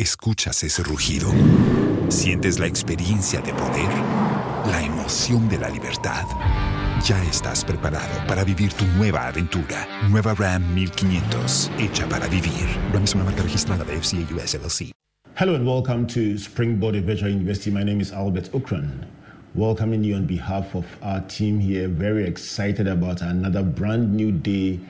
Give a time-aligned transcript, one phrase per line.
[0.00, 1.30] ¿Escuchas ese rugido?
[2.08, 3.90] ¿Sientes la experiencia de poder?
[4.70, 6.24] ¿La emoción de la libertad?
[7.04, 9.86] Ya estás preparado para vivir tu nueva aventura.
[10.08, 12.66] Nueva Ram 1500, hecha para vivir.
[12.94, 14.90] Ram es una marca registrada de FCA US LLC.
[15.38, 17.70] Hello and welcome to Springboard Virtual University.
[17.70, 19.06] My name is Albert Ukran.
[19.54, 21.88] Welcoming you on behalf of our team here.
[21.88, 24.80] Very excited about another brand new day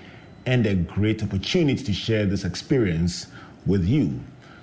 [0.47, 3.27] and a great opportunity to share this experience
[3.67, 4.21] with you.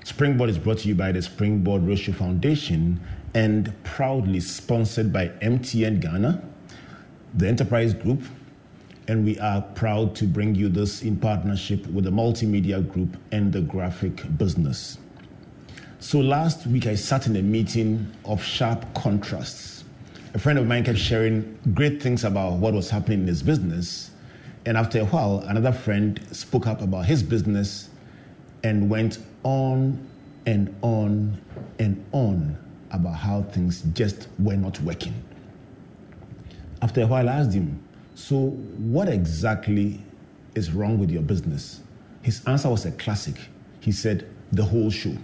[0.07, 2.97] Springboard is brought to you by the Springboard Roadshow Foundation
[3.33, 6.41] and proudly sponsored by MTN Ghana,
[7.33, 8.21] the Enterprise Group,
[9.09, 13.51] and we are proud to bring you this in partnership with the Multimedia Group and
[13.51, 14.97] the Graphic Business.
[15.99, 19.83] So last week I sat in a meeting of sharp contrasts.
[20.33, 24.11] A friend of mine kept sharing great things about what was happening in his business,
[24.65, 27.89] and after a while, another friend spoke up about his business
[28.63, 30.07] and went on
[30.45, 31.39] and on
[31.79, 32.57] and on
[32.91, 35.13] about how things just were not working.
[36.81, 37.83] After a while, I asked him,
[38.15, 40.01] So, what exactly
[40.55, 41.81] is wrong with your business?
[42.21, 43.35] His answer was a classic.
[43.79, 45.15] He said, The whole show.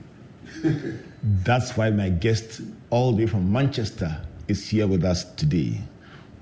[1.24, 5.80] That's why my guest, all the way from Manchester, is here with us today.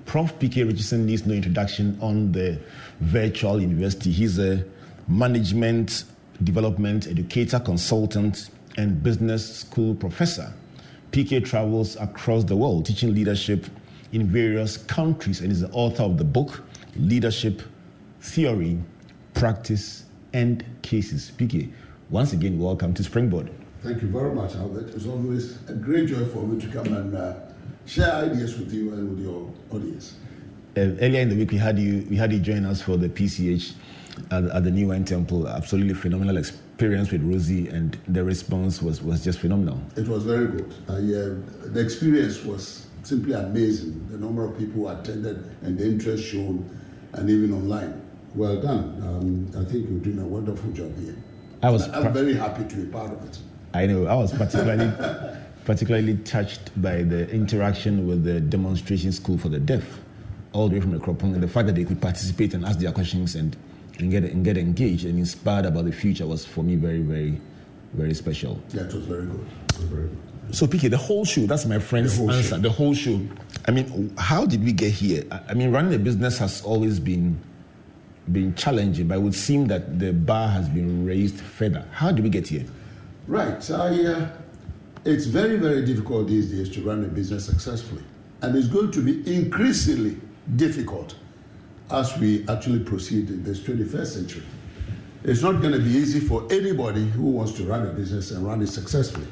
[0.06, 0.36] Prof.
[0.38, 2.58] PK Richardson needs no introduction on the
[3.00, 4.10] virtual university.
[4.10, 4.64] He's a
[5.06, 6.04] management
[6.44, 10.52] development educator, consultant, and business school professor.
[11.10, 13.66] PK travels across the world teaching leadership
[14.12, 16.62] in various countries and is the author of the book
[16.96, 17.62] Leadership
[18.20, 18.78] Theory,
[19.34, 21.32] Practice, and Cases.
[21.36, 21.70] PK,
[22.10, 23.50] once again, welcome to Springboard.
[23.82, 24.90] Thank you very much, Albert.
[24.94, 27.34] It's always a great joy for me to come and uh,
[27.86, 30.14] share ideas with you and with your audience.
[30.76, 33.08] Uh, earlier in the week, we had you we had you join us for the
[33.08, 33.74] PCH
[34.30, 35.48] at, at the New Wine Temple.
[35.48, 39.80] Absolutely phenomenal experience with Rosie, and the response was, was just phenomenal.
[39.96, 40.74] It was very good.
[40.88, 41.34] Uh, yeah,
[41.70, 44.06] the experience was simply amazing.
[44.10, 46.68] The number of people who attended and the interest shown,
[47.14, 48.00] and even online.
[48.34, 48.96] Well done.
[49.02, 51.16] Um, I think you're doing a wonderful job here.
[51.62, 53.38] I was I'm very happy to be part of it.
[53.74, 54.06] I know.
[54.06, 54.90] I was particularly
[55.64, 60.00] particularly touched by the interaction with the demonstration school for the deaf,
[60.52, 62.78] all the way from the Kropong, and the fact that they could participate and ask
[62.78, 63.56] their questions and,
[63.98, 67.40] and get and get engaged and inspired about the future was for me very, very,
[67.94, 68.60] very special.
[68.72, 69.46] Yeah, it was very good.
[69.70, 70.18] It was very good.
[70.50, 72.48] So, PK, the whole show, that's my friend's The whole answer.
[72.56, 72.58] show.
[72.58, 73.20] The whole show.
[73.66, 75.24] I mean, how did we get here?
[75.30, 77.38] I- I mean, running a business has always been
[78.30, 81.84] been challenging, but it would seem that the bar has been raised further.
[81.90, 82.64] How did we get here?
[83.26, 83.68] Right.
[83.70, 84.28] I, uh,
[85.04, 88.02] it's very, very difficult these days to run a business successfully.
[88.42, 90.18] And it's going to be increasingly
[90.54, 91.16] difficult
[91.92, 94.42] as we actually proceed in this 21st century.
[95.24, 98.44] It's not going to be easy for anybody who wants to run a business and
[98.44, 99.28] run it successfully.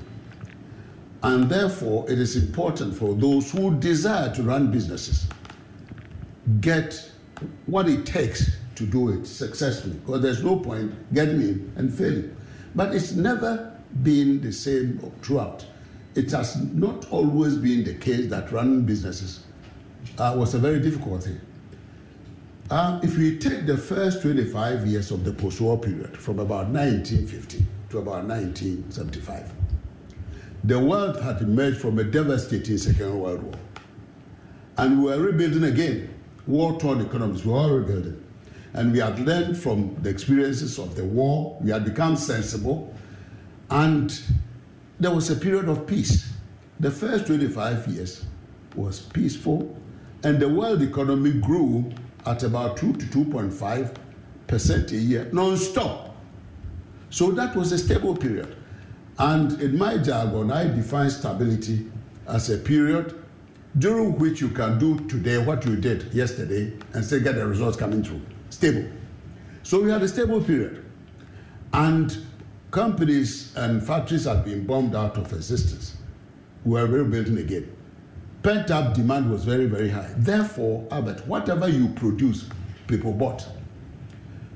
[1.22, 5.26] And therefore, it is important for those who desire to run businesses
[6.60, 7.10] get
[7.66, 12.34] what it takes to do it successfully because there's no point getting in and failing.
[12.74, 15.66] But it's never been the same throughout.
[16.14, 19.44] It has not always been the case that running businesses
[20.18, 21.40] uh, was a very difficult thing.
[22.70, 26.68] Um, if we take the first 25 years of the post war period, from about
[26.68, 29.52] 1950 to about 1975,
[30.62, 33.54] the world had emerged from a devastating Second World War.
[34.76, 36.14] And we were rebuilding again.
[36.46, 38.24] War torn economies, we were all rebuilding.
[38.74, 42.94] And we had learned from the experiences of the war, we had become sensible,
[43.68, 44.16] and
[45.00, 46.32] there was a period of peace.
[46.78, 48.24] The first 25 years
[48.76, 49.76] was peaceful,
[50.22, 51.92] and the world economy grew
[52.26, 53.96] at about 2 to 2.5
[54.50, 56.14] percent a year, non-stop.
[57.08, 58.56] So that was a stable period.
[59.18, 61.86] And in my jargon, I define stability
[62.26, 63.16] as a period
[63.78, 67.76] during which you can do today what you did yesterday and still get the results
[67.76, 68.20] coming through.
[68.50, 68.88] Stable.
[69.62, 70.84] So we had a stable period.
[71.72, 72.16] And
[72.72, 75.96] companies and factories had been bombed out of existence.
[76.64, 77.70] We were rebuilding again.
[78.42, 80.10] Pent up demand was very, very high.
[80.16, 82.48] Therefore, Albert, whatever you produce,
[82.86, 83.46] people bought.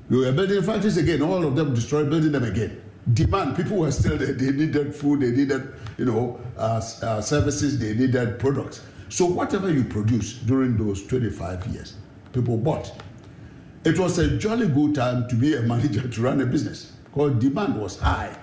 [0.09, 2.81] We were building factories again, all of them destroyed, building them again.
[3.13, 4.33] Demand, people were still there.
[4.33, 8.83] They needed food, they needed, you know, uh, uh, services, they needed products.
[9.11, 11.95] So whatever you produce during those 25 years,
[12.33, 12.91] people bought.
[13.85, 17.35] It was a jolly good time to be a manager to run a business because
[17.39, 18.35] demand was high,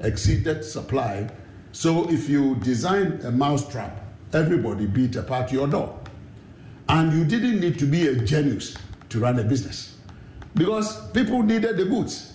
[0.00, 1.30] exceeded supply.
[1.72, 5.98] So if you design a mousetrap, everybody beat apart your door.
[6.88, 8.76] And you didn't need to be a genius
[9.10, 9.96] to run a business
[10.54, 12.34] because people needed the goods.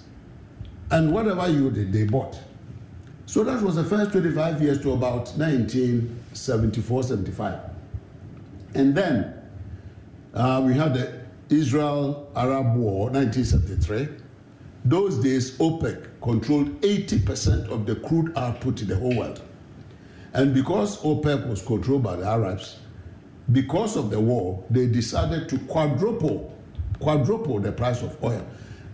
[0.92, 2.40] And whatever you did, they bought.
[3.26, 7.60] So that was the first 25 years to about 1974 75.
[8.76, 9.34] And then
[10.34, 14.08] uh, we had the Israel Arab War, 1973.
[14.84, 19.42] Those days, OPEC controlled 80% of the crude output in the whole world.
[20.36, 22.80] And because OPEC was controlled by the Arabs,
[23.54, 26.54] because of the war, they decided to quadruple,
[27.00, 28.46] quadruple the price of oil.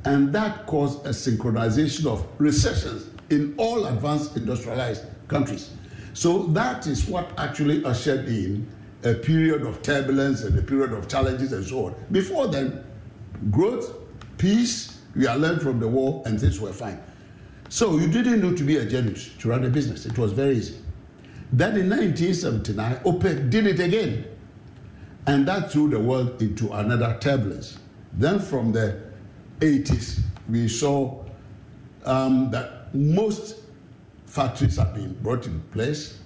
[0.06, 5.72] And that caused a synchronization of recessions in all advanced industrialized countries.
[6.14, 8.70] So that is what actually ushered in
[9.04, 11.96] a period of turbulence and a period of challenges and so on.
[12.12, 12.84] Before then,
[13.50, 13.96] growth,
[14.38, 17.02] peace, we are learned from the war and things were fine.
[17.70, 20.06] So you didn't need to be a genius to run a business.
[20.06, 20.81] It was very easy.
[21.52, 24.26] Then in 1979, OPEC did it again.
[25.28, 27.78] And that threw the world into another turbulence.
[28.14, 29.02] Then from the
[29.60, 31.24] 80s, we saw
[32.06, 33.60] um, that most
[34.26, 36.20] factories have been brought in place,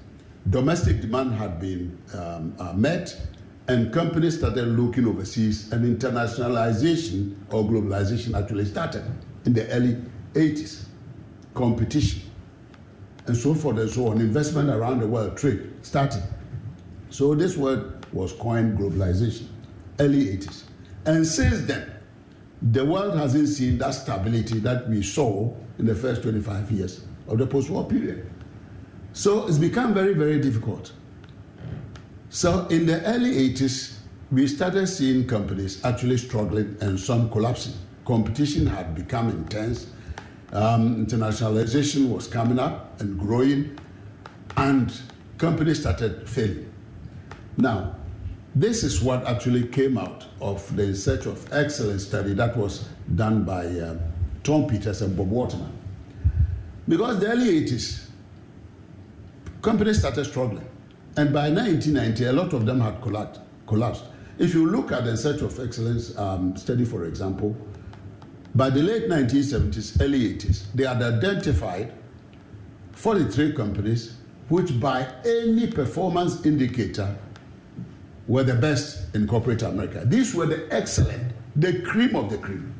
[0.50, 3.20] domestic demand had been um, uh, met,
[3.68, 9.04] and companies started looking overseas, and internationalization or globalization actually started
[9.46, 9.98] in the early
[10.34, 10.86] 80s.
[11.56, 12.22] Competition
[13.28, 16.24] and so forth and so on, investment around the world, trade started.
[17.10, 19.48] So this word was coined globalization,
[20.00, 20.64] early 80s.
[21.06, 21.92] And since then,
[22.62, 27.38] the world hasn't seen that stability that we saw in the first 25 years of
[27.38, 28.30] the post war period.
[29.14, 30.92] So it's become very, very difficult.
[32.30, 33.98] So in the early 80s,
[34.32, 37.74] we started seeing companies actually struggling and some collapsing.
[38.04, 39.88] Competition had become intense.
[40.56, 43.78] Um, internationalization was coming up and growing,
[44.56, 44.90] and
[45.38, 46.72] companies started failing.
[47.58, 47.98] Now,
[48.56, 53.44] this is what actually came out of the Search of Excellence study that was done
[53.44, 53.98] by uh,
[54.44, 55.78] Tom Peters and Bob Waterman.
[56.88, 58.08] Because the early 80s,
[59.62, 60.66] companies started struggling.
[61.18, 64.06] And by 1990, a lot of them had collapsed.
[64.38, 67.58] If you look at the Search of Excellence um, study, for example,
[68.56, 71.92] by the late 1970s, early 80s, they had identified
[72.94, 74.16] 43 companies
[74.48, 77.14] which, by any performance indicator,
[78.28, 80.04] were the best in corporate America.
[80.06, 82.74] These were the excellent, the cream of the cream.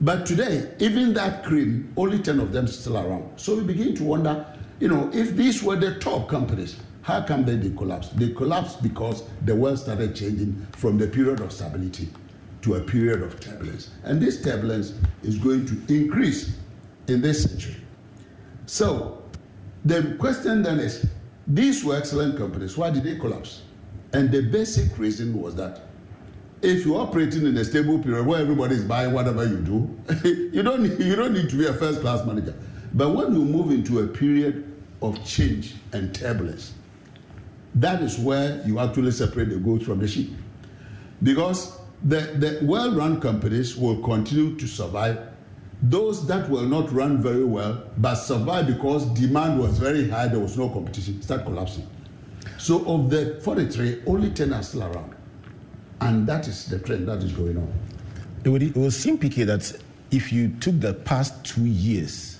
[0.00, 3.38] But today, even that cream, only 10 of them still around.
[3.38, 4.46] So we begin to wonder,
[4.80, 8.08] you know, if these were the top companies, how come they did collapse?
[8.08, 12.08] They collapsed because the world started changing from the period of stability
[12.62, 13.90] to a period of turbulence.
[14.04, 16.56] And this turbulence is going to increase
[17.08, 17.76] in this century.
[18.66, 19.22] So
[19.84, 21.06] the question then is,
[21.46, 22.78] these were excellent companies.
[22.78, 23.62] Why did they collapse?
[24.12, 25.82] And the basic reason was that
[26.62, 29.98] if you're operating in a stable period where everybody is buying whatever you do,
[30.52, 32.54] you don't need, you don't need to be a first class manager.
[32.94, 36.72] But when you move into a period of change and turbulence,
[37.74, 40.32] that is where you actually separate the goats from the sheep.
[41.22, 45.28] Because the, the well run companies will continue to survive.
[45.82, 50.40] Those that will not run very well but survive because demand was very high, there
[50.40, 51.88] was no competition, start collapsing.
[52.58, 55.14] So of the 43, only 10 are still around.
[56.00, 57.72] And that is the trend that is going on.
[58.44, 59.72] It would, it would seem, PK, that
[60.10, 62.38] if you took the past two years,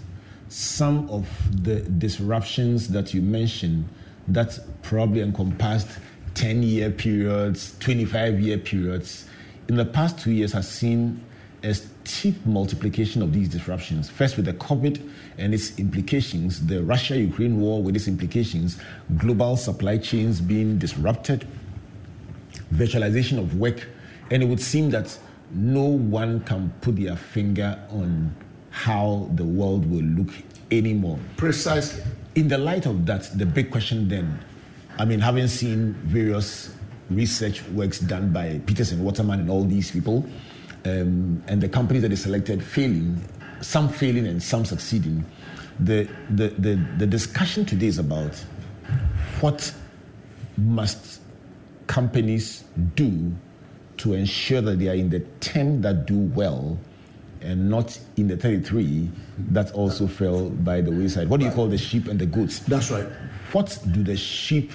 [0.48, 1.28] some of
[1.64, 3.88] the disruptions that you mentioned
[4.28, 5.88] that probably encompassed
[6.34, 9.26] 10 year periods, 25 year periods,
[9.68, 11.20] in the past two years has seen
[11.62, 14.10] a steep multiplication of these disruptions.
[14.10, 18.78] First, with the COVID and its implications, the Russia Ukraine war with its implications,
[19.16, 21.46] global supply chains being disrupted,
[22.74, 23.86] virtualization of work,
[24.30, 25.16] and it would seem that
[25.52, 28.34] no one can put their finger on
[28.70, 30.30] how the world will look
[30.70, 31.18] anymore.
[31.36, 32.02] Precisely.
[32.34, 34.42] In the light of that, the big question then,
[34.98, 36.74] I mean, having seen various
[37.14, 40.26] research works done by Peters and Waterman and all these people,
[40.84, 43.22] um, and the companies that they selected failing,
[43.60, 45.24] some failing and some succeeding.
[45.80, 48.34] The, the, the, the discussion today is about
[49.40, 49.74] what
[50.56, 51.20] must
[51.86, 52.64] companies
[52.94, 53.32] do
[53.98, 56.78] to ensure that they are in the 10 that do well
[57.40, 59.10] and not in the 33
[59.50, 61.28] that also fell by the wayside.
[61.28, 62.60] What do you call the sheep and the goats?
[62.60, 63.06] That's right.
[63.52, 64.72] What do the sheep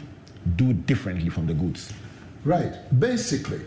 [0.55, 1.93] do differently from the goats?
[2.45, 2.73] Right.
[2.99, 3.61] Basically,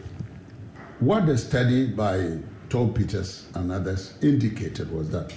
[1.01, 5.33] what the study by Tom Peters and others indicated was that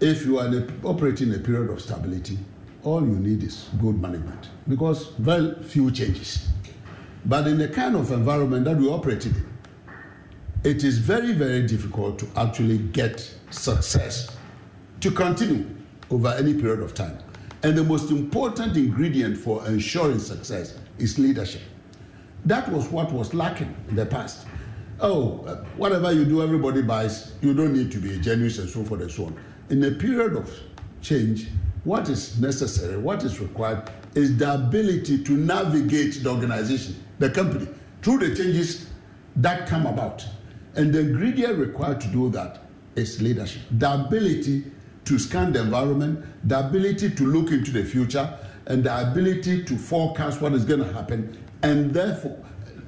[0.00, 0.50] if you are
[0.84, 2.38] operating a period of stability,
[2.82, 6.48] all you need is good management because very few changes.
[7.26, 9.34] But in the kind of environment that we operate in,
[10.64, 14.36] it is very, very difficult to actually get success
[15.00, 15.66] to continue.
[16.10, 17.18] over any period of time.
[17.62, 21.62] And the most important ingredient for ensuring success is leadership.
[22.44, 24.46] That was what was lacking in the past.
[25.00, 27.32] Oh, uh, whatever you do, everybody buys.
[27.40, 29.38] You don't need to be a genius and so forth and so on.
[29.70, 30.50] In a period of
[31.00, 31.48] change,
[31.84, 37.68] what is necessary, what is required, is the ability to navigate the organization, the company,
[38.02, 38.90] through the changes
[39.36, 40.24] that come about.
[40.74, 42.60] And the ingredient required to do that
[42.96, 43.62] is leadership.
[43.70, 44.64] The ability
[45.04, 49.76] to scan the environment, the ability to look into the future, and the ability to
[49.76, 52.38] forecast what is going to happen, and therefore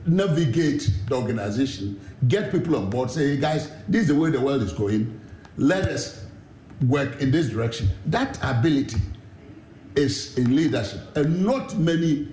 [0.07, 4.41] navigate the organization, get people on board, say, hey guys, this is the way the
[4.41, 5.21] world is going.
[5.57, 6.25] Let us
[6.87, 7.89] work in this direction.
[8.07, 8.99] That ability
[9.95, 12.29] is in leadership, and not many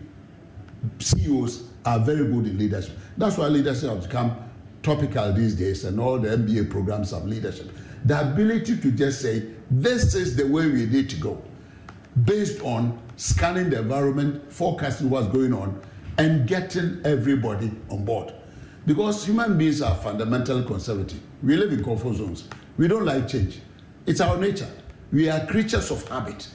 [1.00, 2.98] CEOs are very good in leadership.
[3.18, 4.36] That's why leadership has become
[4.82, 7.70] topical these days, and all the MBA programs have leadership.
[8.06, 11.42] The ability to just say, this is the way we need to go,
[12.24, 15.82] based on scanning the environment, forecasting what's going on,
[16.20, 18.34] and getting everybody on board.
[18.86, 21.22] Because human beings are fundamentally conservative.
[21.42, 22.44] We live in comfort zones.
[22.78, 23.62] We don't like change.
[24.06, 24.70] It's our nature.
[25.14, 26.50] We are creatures of habit.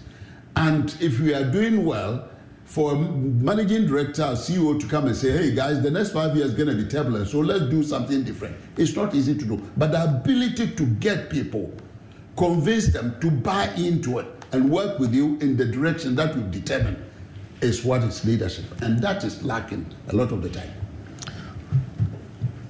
[0.54, 2.28] And if we are doing well,
[2.66, 6.50] for managing director or CEO to come and say, hey guys, the next five years
[6.50, 8.56] is going to be turbulent, so let's do something different.
[8.76, 9.62] It's not easy to do.
[9.76, 11.73] But the ability to get people,
[12.37, 16.42] convince them to buy into it and work with you in the direction that you
[16.42, 16.97] determine
[17.64, 18.64] is what is leadership.
[18.83, 20.71] And that is lacking a lot of the time.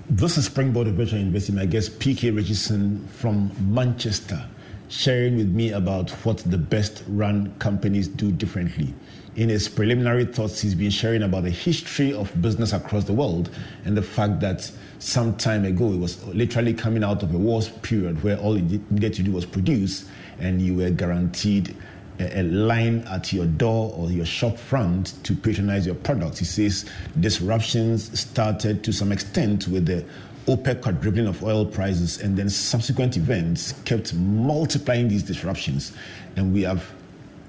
[0.09, 1.57] This is Springboard Venture Investing.
[1.57, 4.41] My guest, PK Richardson from Manchester,
[4.89, 8.95] sharing with me about what the best run companies do differently
[9.37, 13.51] in his preliminary thoughts, he's been sharing about the history of business across the world
[13.85, 14.71] and the fact that
[15.01, 18.81] some time ago it was literally coming out of a wars period where all you
[18.91, 20.09] needed to do was produce
[20.39, 21.77] and you were guaranteed
[22.19, 26.39] a, line at your door or your shop front to patronize your products.
[26.39, 26.85] He says
[27.19, 30.05] disruptions started to some extent with the
[30.47, 35.93] OPEC quadrupling of oil prices, and then subsequent events kept multiplying these disruptions.
[36.37, 36.91] And we have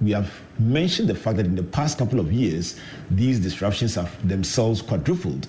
[0.01, 2.79] we have mentioned the fact that in the past couple of years,
[3.09, 5.47] these disruptions have themselves quadrupled.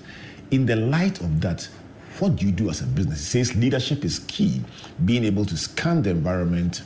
[0.51, 1.69] In the light of that,
[2.19, 3.21] what do you do as a business?
[3.21, 4.63] It says leadership is key,
[5.05, 6.83] being able to scan the environment,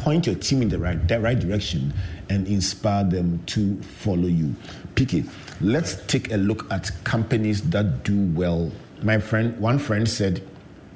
[0.00, 1.92] point your team in the right, the right direction,
[2.30, 4.54] and inspire them to follow you.
[4.94, 5.28] PK,
[5.60, 8.70] let's take a look at companies that do well.
[9.02, 10.42] My friend, one friend said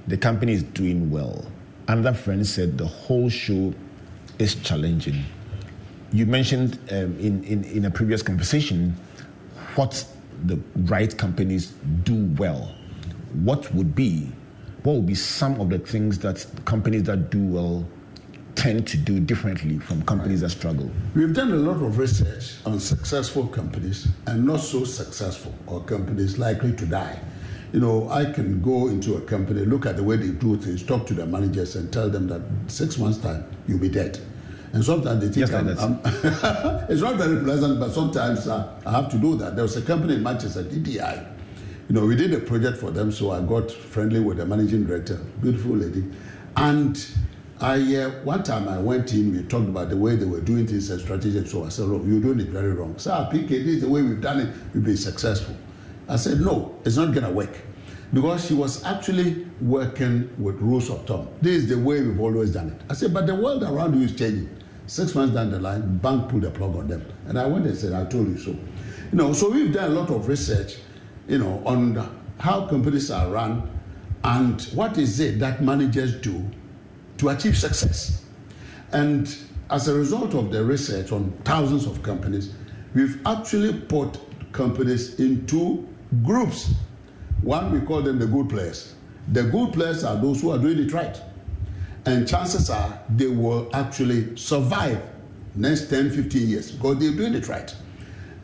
[0.06, 1.44] the company is doing well.
[1.88, 3.74] Another friend said the whole show
[4.38, 5.24] is challenging
[6.12, 8.94] you mentioned um, in, in, in a previous conversation
[9.76, 10.04] what
[10.44, 11.72] the right companies
[12.04, 12.74] do well.
[13.32, 14.30] What would be,
[14.82, 17.86] what would be some of the things that companies that do well
[18.54, 20.90] tend to do differently from companies that struggle?
[21.14, 26.38] We've done a lot of research on successful companies and not so successful or companies
[26.38, 27.18] likely to die.
[27.72, 30.82] You know, I can go into a company, look at the way they do things,
[30.82, 34.18] talk to the managers, and tell them that six months' time you'll be dead.
[34.72, 36.00] And sometimes they think I'm, I'm
[36.88, 39.54] it's not very pleasant, but sometimes uh, I have to do that.
[39.54, 41.28] There was a company in Manchester, DDI.
[41.88, 44.86] You know, we did a project for them, so I got friendly with the managing
[44.86, 46.04] director, beautiful lady.
[46.56, 47.06] And
[47.60, 50.66] I uh, one time I went in, we talked about the way they were doing
[50.66, 51.46] things and strategic.
[51.46, 54.02] So I said, "Look, you're doing it very wrong." Sir, PK, this is the way
[54.02, 54.54] we've done it.
[54.74, 55.56] We've been successful.
[56.08, 57.56] I said, "No, it's not to work."
[58.12, 61.28] Because she was actually working with rules of thumb.
[61.40, 62.80] This is the way we've always done it.
[62.90, 64.50] I said, but the world around you is changing.
[64.86, 67.06] Six months down the line, bank pulled the plug on them.
[67.26, 68.50] And I went and said, I told you so.
[68.50, 68.58] You
[69.12, 70.76] know, so we've done a lot of research,
[71.26, 72.06] you know, on
[72.38, 73.70] how companies are run
[74.24, 76.44] and what is it that managers do
[77.18, 78.24] to achieve success.
[78.92, 79.34] And
[79.70, 82.52] as a result of the research on thousands of companies,
[82.94, 84.18] we've actually put
[84.52, 85.88] companies into
[86.22, 86.74] groups.
[87.42, 88.94] One, we call them the good players.
[89.28, 91.20] The good players are those who are doing it right
[92.06, 95.00] and chances are they will actually survive
[95.54, 97.74] next 10 15 years because they're doing it right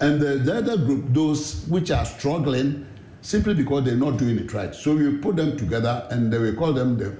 [0.00, 2.86] and the, the other group those which are struggling
[3.20, 6.72] simply because they're not doing it right so we put them together and we call
[6.72, 7.16] them the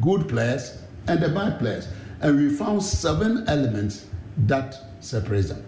[0.00, 1.88] good players and the bad players
[2.20, 5.64] and we found seven elements that separate them.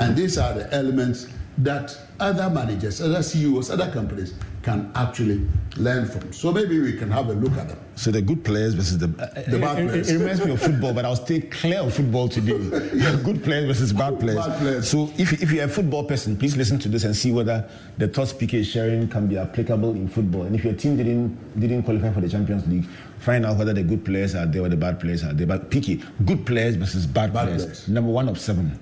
[0.00, 6.06] And these are the elements that other managers other ceos other companies can actually learn
[6.06, 6.32] from.
[6.32, 7.78] So maybe we can have a look at them.
[7.96, 10.10] So the good players versus the, uh, The bad it, players.
[10.10, 12.52] It, it reminds me of football, but I'll stay clear of football today.
[13.24, 14.46] good players versus bad players.
[14.46, 14.88] Bad players.
[14.88, 18.08] So if, if you're a football person, please listen to this and see whether the
[18.08, 20.42] thoughts PK is sharing can be applicable in football.
[20.42, 22.86] And if your team didn't didn't qualify for the Champions League,
[23.18, 25.46] find out whether the good players are there or the bad players are there.
[25.46, 27.64] But PK, good players versus bad, Bad players.
[27.64, 27.88] players.
[27.88, 28.78] Number one of seven.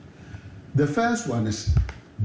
[0.75, 1.75] The first one is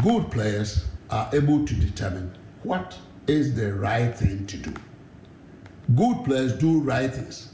[0.04, 2.32] good players are able to determine
[2.64, 2.98] what
[3.28, 4.74] is the right thing to do.
[5.96, 7.50] Good players do right things.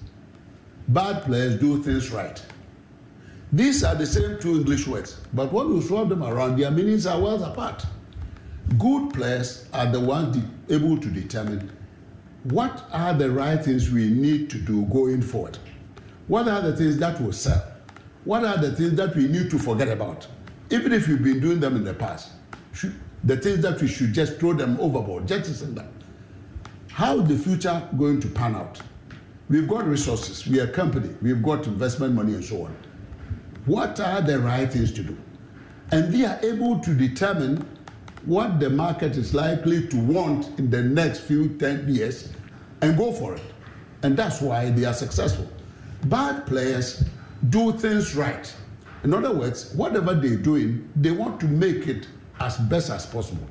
[0.87, 2.41] Bad players do things right.
[3.53, 7.05] These are the same two English words, but when you swap them around, their meanings
[7.05, 7.85] are worlds apart.
[8.77, 10.37] Good players are the ones
[10.69, 11.69] able to determine
[12.43, 15.57] what are the right things we need to do going forward.
[16.27, 17.61] What are the things that will sell?
[18.23, 20.27] What are the things that we need to forget about?
[20.69, 22.29] Even if we've been doing them in the past,
[23.23, 25.91] the things that we should just throw them overboard, jettison them.
[26.89, 28.81] How the future going to pan out?
[29.49, 32.75] We've got resources, we are a company, we've got investment money and so on.
[33.65, 35.17] What are the right things to do?
[35.91, 37.67] And they are able to determine
[38.25, 42.31] what the market is likely to want in the next few 10 years
[42.81, 43.41] and go for it.
[44.03, 45.47] And that's why they are successful.
[46.05, 47.03] Bad players
[47.49, 48.53] do things right.
[49.03, 52.07] In other words, whatever they're doing, they want to make it
[52.41, 53.47] as best as possible.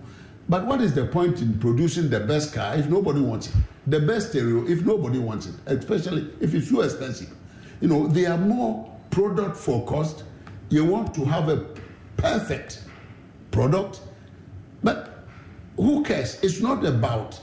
[0.49, 3.55] But what is the point in producing the best car if nobody wants it?
[3.87, 7.31] The best stereo if nobody wants it, especially if it's too expensive.
[7.81, 10.25] You know, they are more product focused.
[10.69, 11.67] You want to have a
[12.17, 12.85] perfect
[13.51, 14.01] product,
[14.83, 15.25] but
[15.77, 16.43] who cares?
[16.43, 17.41] It's not about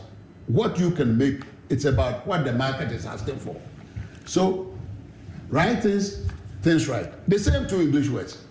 [0.48, 3.56] what you can make, it's about what the market is asking for.
[4.26, 4.74] So,
[5.50, 6.26] right things,
[6.62, 7.12] things right.
[7.30, 8.44] The same two English words.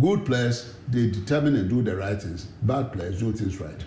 [0.00, 2.44] Good players, they determine and do the right things.
[2.62, 3.82] Bad players do things right.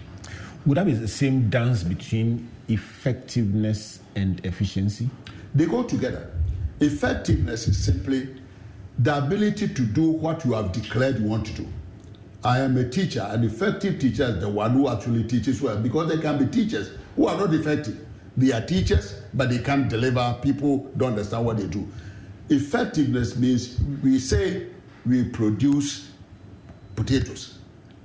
[0.66, 5.10] Would that be the same dance between effectiveness and efficiency?
[5.56, 6.32] They go together.
[6.82, 8.36] Effectiveness is simply
[9.00, 11.68] the ability to do what you have declared you want to do.
[12.44, 13.26] I am a teacher.
[13.30, 16.92] An effective teacher is the one who actually teaches well because there can be teachers
[17.16, 18.06] who are not effective.
[18.36, 20.38] They are teachers, but they can't deliver.
[20.42, 21.88] People don't understand what they do.
[22.50, 24.68] Effectiveness means we say
[25.06, 26.12] we produce
[26.96, 27.60] potatoes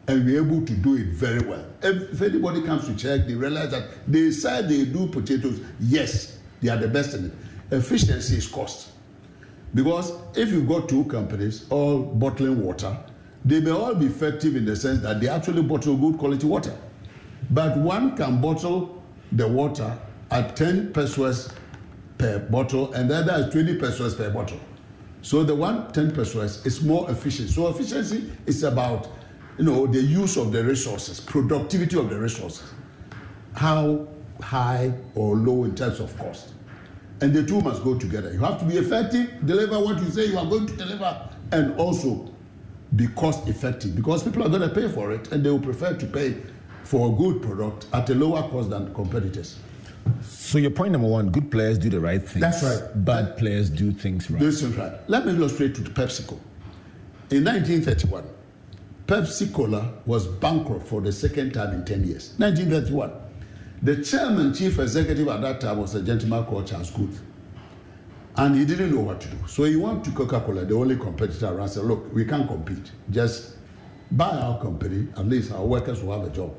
[0.08, 1.64] and we're able to do it very well.
[1.82, 6.70] If, anybody comes to check, they realize that they said they do potatoes, yes, they
[6.70, 7.32] are the best in it.
[7.72, 8.90] Efficiency is cost.
[9.74, 12.96] Because if you've got two companies all bottling water,
[13.44, 16.76] they may all be effective in the sense that they actually bottle good quality water.
[17.50, 19.96] But one can bottle the water
[20.30, 21.52] at 10 pesos
[22.18, 24.60] per bottle, and the other is 20 pesos per bottle.
[25.26, 27.50] So the one ten percent is more efficient.
[27.50, 29.08] So efficiency is about
[29.58, 32.72] you know the use of the resources, productivity of the resources.
[33.54, 34.06] How
[34.40, 36.54] high or low in terms of cost.
[37.20, 38.32] And the two must go together.
[38.32, 41.74] You have to be effective, deliver what you say you are going to deliver, and
[41.74, 42.32] also
[42.94, 45.92] be cost effective because people are going to pay for it and they will prefer
[45.94, 46.40] to pay
[46.84, 49.58] for a good product at a lower cost than competitors.
[50.22, 52.40] So your point number one: good players do the right things.
[52.40, 53.04] That's right.
[53.04, 54.40] Bad players do things right.
[54.40, 54.92] This is right.
[55.08, 56.38] Let me illustrate with PepsiCo.
[57.30, 58.24] In 1931,
[59.06, 62.34] Pepsi Cola was bankrupt for the second time in 10 years.
[62.38, 63.12] 1931.
[63.82, 67.20] The chairman, chief executive at that time was a gentleman called Charles Guth.
[68.36, 69.36] And he didn't know what to do.
[69.46, 72.90] So he went to Coca Cola, the only competitor, and said, Look, we can't compete.
[73.10, 73.56] Just
[74.10, 76.54] buy our company, at least our workers will have a job.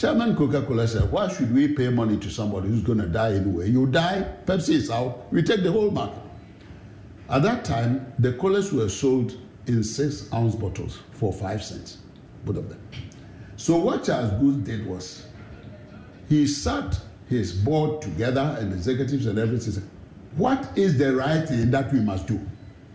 [0.00, 3.34] Chairman Coca Cola said, Why should we pay money to somebody who's going to die
[3.34, 3.68] anyway?
[3.68, 6.22] You die, Pepsi is out, we take the whole market.
[7.28, 9.36] At that time, the colas were sold
[9.66, 11.98] in six ounce bottles for five cents,
[12.46, 12.80] both of them.
[13.56, 15.26] So what Charles Guth did was
[16.30, 19.74] he sat his board together and executives and everything.
[19.74, 19.84] said,
[20.36, 22.40] What is the right thing that we must do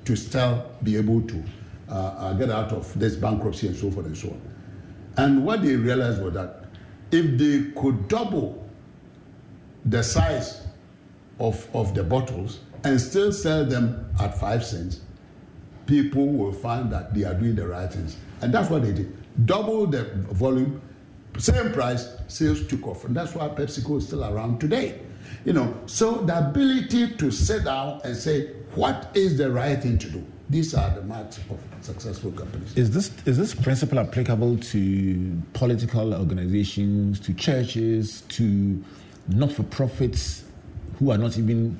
[0.05, 1.43] to still be able to
[1.87, 4.41] uh, uh, get out of this bankruptcy and so forth and so on?
[5.17, 6.64] And what they realized was that
[7.11, 8.67] if they could double
[9.85, 10.65] the size
[11.39, 15.01] of, of the bottles and still sell them at five cents,
[15.85, 18.17] people will find that they are doing the right things.
[18.41, 19.15] And that's what they did.
[19.45, 20.81] Double the volume,
[21.37, 23.05] same price, sales took off.
[23.05, 25.01] And that's why PepsiCo is still around today.
[25.43, 29.97] You know, so the ability to sit down and say, what is the right thing
[29.99, 30.25] to do?
[30.49, 32.75] These are the marks of successful companies.
[32.77, 38.83] Is this is this principle applicable to political organizations, to churches, to
[39.27, 40.43] not-for-profits
[40.99, 41.77] who are not even,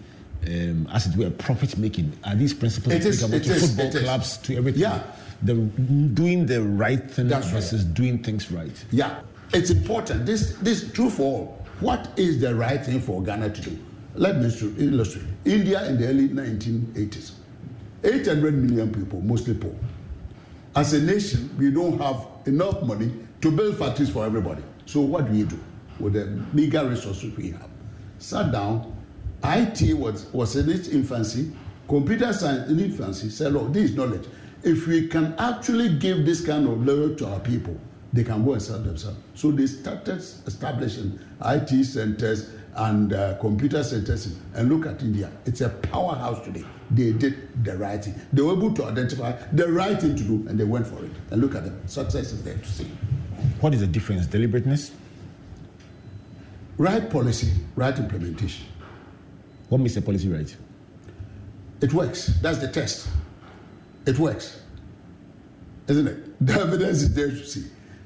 [0.47, 2.11] um, as it were, profit making?
[2.23, 4.01] Are these principles It is- applicable it to is- football it is.
[4.01, 4.81] clubs, to everything?
[4.81, 5.03] Yeah.
[5.43, 7.55] The doing the right thing That's right.
[7.55, 8.73] versus doing things right.
[8.91, 9.19] Yeah,
[9.53, 10.25] it's important.
[10.25, 11.65] This this is true for all.
[11.81, 13.77] what is the right thing for Ghana to do?
[14.15, 14.45] Let me
[14.79, 15.25] illustrate.
[15.43, 17.31] India in the early 1980s,
[18.03, 19.75] 800 million people, mostly poor.
[20.75, 24.61] As a nation, we don't have enough money to build factories for everybody.
[24.85, 25.59] So what do we do
[25.99, 27.69] with the meager resources we have?
[28.19, 28.95] Sat down,
[29.43, 31.51] IT was, was in its infancy,
[31.87, 34.27] computer science in infancy, said, look, this is knowledge.
[34.63, 37.79] If we can actually give this kind of learning to our people,
[38.11, 39.17] they can go and sell themselves.
[39.33, 44.35] So they started establishing IT centers and uh, computer centers.
[44.53, 46.65] And look at India, it's a powerhouse today.
[46.91, 48.15] They did the right thing.
[48.31, 51.11] They were able to identify the right thing to do, and they went for it.
[51.31, 51.87] And look at them.
[51.87, 52.87] Success is there to see.
[53.59, 54.27] What is the difference?
[54.27, 54.91] Deliberateness?
[56.77, 58.65] Right policy, right implementation.
[59.69, 60.55] What makes the policy right?
[61.81, 62.27] It works.
[62.41, 63.07] That's the test.
[64.05, 64.61] It works.
[65.87, 66.17] Isn't it?
[66.41, 67.65] The evidence is there to see.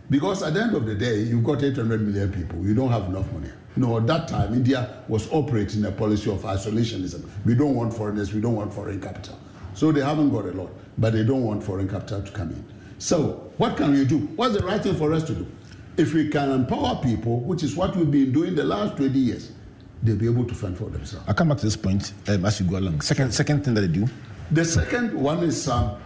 [0.09, 2.63] Because at the end of the day, you've got 800 million people.
[2.63, 3.49] You don't have enough money.
[3.75, 7.27] You know, at that time, India was operating a policy of isolationism.
[7.45, 9.37] We don't want foreigners, we don't want foreign capital.
[9.73, 12.65] So they haven't got a lot, but they don't want foreign capital to come in.
[12.97, 14.17] So, what can we do?
[14.35, 15.47] What's the right thing for us to do?
[15.95, 19.51] If we can empower people, which is what we've been doing the last 20 years,
[20.03, 21.25] they'll be able to fend for themselves.
[21.27, 23.01] I'll come back to this point um, as we go along.
[23.01, 24.07] Second, second thing that they do?
[24.51, 25.97] The second one is um,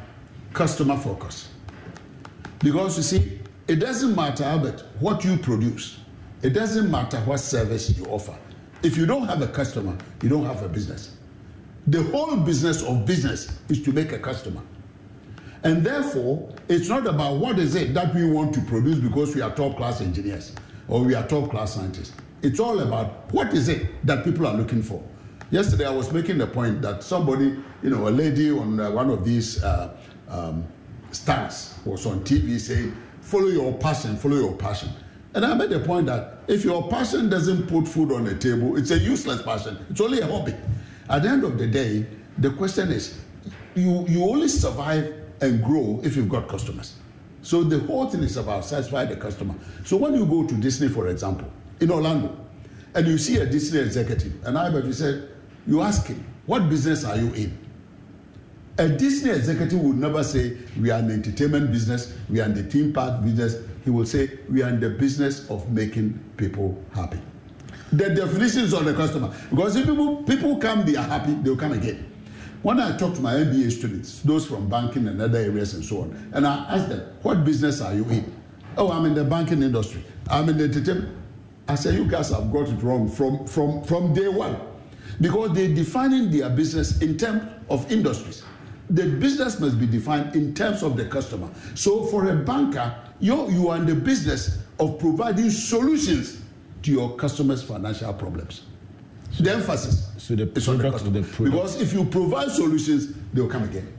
[0.53, 1.49] customer focus.
[2.59, 5.97] Because you see, it doesn't matter, Albert, what you produce.
[6.43, 8.37] It doesn't matter what service you offer.
[8.83, 11.15] If you don't have a customer, you don't have a business.
[11.87, 14.61] The whole business of business is to make a customer.
[15.63, 19.41] And therefore, it's not about what is it that we want to produce because we
[19.41, 20.53] are top class engineers
[20.89, 22.13] or we are top class scientists.
[22.41, 25.01] It's all about what is it that people are looking for.
[25.49, 29.09] Yesterday, I was making the point that somebody, you know, a lady on uh, one
[29.09, 29.95] of these uh,
[30.27, 30.65] um,
[31.11, 34.89] stars was on TV saying, follow your passion, follow your passion.
[35.35, 38.77] And I made the point that if your passion doesn't put food on the table,
[38.77, 39.83] it's a useless passion.
[39.89, 40.55] It's only a hobby.
[41.09, 42.05] At the end of the day,
[42.37, 43.19] the question is
[43.75, 46.95] you, you only survive and grow if you've got customers.
[47.41, 49.55] So the whole thing is about satisfy the customer.
[49.83, 52.39] So when you go to Disney, for example, in Orlando,
[52.95, 55.29] and you see a Disney executive, and I bet you said,
[55.65, 57.57] you ask him, what business are you in?
[58.77, 62.53] A Disney executive would never say, we are in the entertainment business, we are in
[62.53, 66.81] the theme park business, he will say we are in the business of making people
[66.93, 67.19] happy.
[67.91, 71.55] The definition is on the customer because if people people come, they are happy, they'll
[71.55, 72.09] come again.
[72.63, 76.01] When I talk to my MBA students, those from banking and other areas and so
[76.03, 78.33] on, and I ask them, "What business are you in?"
[78.77, 80.03] Oh, I'm in the banking industry.
[80.29, 81.09] I'm in the entertainment.
[81.67, 84.57] I say, you guys have got it wrong from from from day one,
[85.21, 88.43] because they're defining their business in terms of industries.
[88.89, 91.49] The business must be defined in terms of the customer.
[91.75, 92.93] So for a banker,
[93.23, 96.41] you you are in the business of providing solutions
[96.81, 98.63] to your customers' financial problems.
[99.31, 101.21] So the emphasis so the is on the customer.
[101.21, 103.91] The product, because if you provide solutions, they will come again.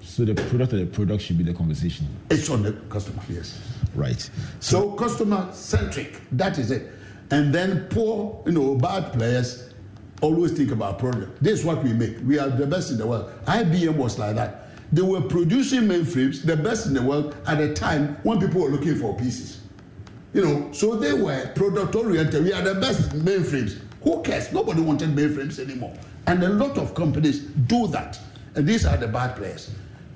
[0.00, 2.06] So the product of the product should be the conversation.
[2.30, 3.60] It's on the customer, yes.
[3.94, 4.20] Right.
[4.20, 6.20] So, so customer centric.
[6.32, 6.92] That is it.
[7.30, 9.74] And then poor, you know, bad players
[10.22, 11.42] always think about product.
[11.42, 12.16] This is what we make.
[12.24, 13.30] We are the best in the world.
[13.46, 14.67] IBM was like that.
[14.92, 18.70] They were producing mainframes, the best in the world, at a time when people were
[18.70, 19.60] looking for pieces.
[20.32, 22.44] You know, so they were product oriented.
[22.44, 23.78] We are the best mainframes.
[24.02, 24.52] Who cares?
[24.52, 25.94] Nobody wanted mainframes anymore.
[26.26, 28.18] And a lot of companies do that.
[28.54, 29.70] And these are the bad players.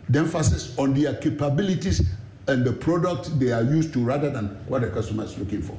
[0.08, 2.06] The emphasis on their capabilities
[2.48, 5.76] and the product they are used to rather than what the customer is looking for.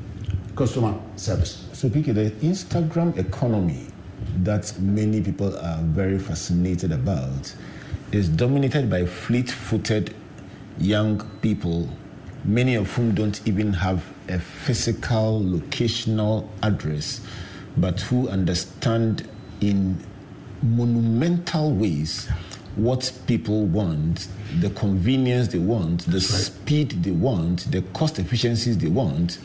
[0.56, 1.68] Customer service.
[1.74, 3.88] So, Kiki, the Instagram economy
[4.44, 7.56] that many people are very fascinated about
[8.14, 10.14] is dominated by fleet footed
[10.78, 11.90] young people,
[12.46, 17.22] many of whom don't even have a physical locational address,
[17.78, 19.28] but who understand
[19.62, 19.98] in
[20.62, 22.28] monumental ways
[22.76, 24.28] what people want,
[24.60, 26.22] the convenience they want, the right.
[26.22, 29.40] speed they want, the cost efficiencies they want,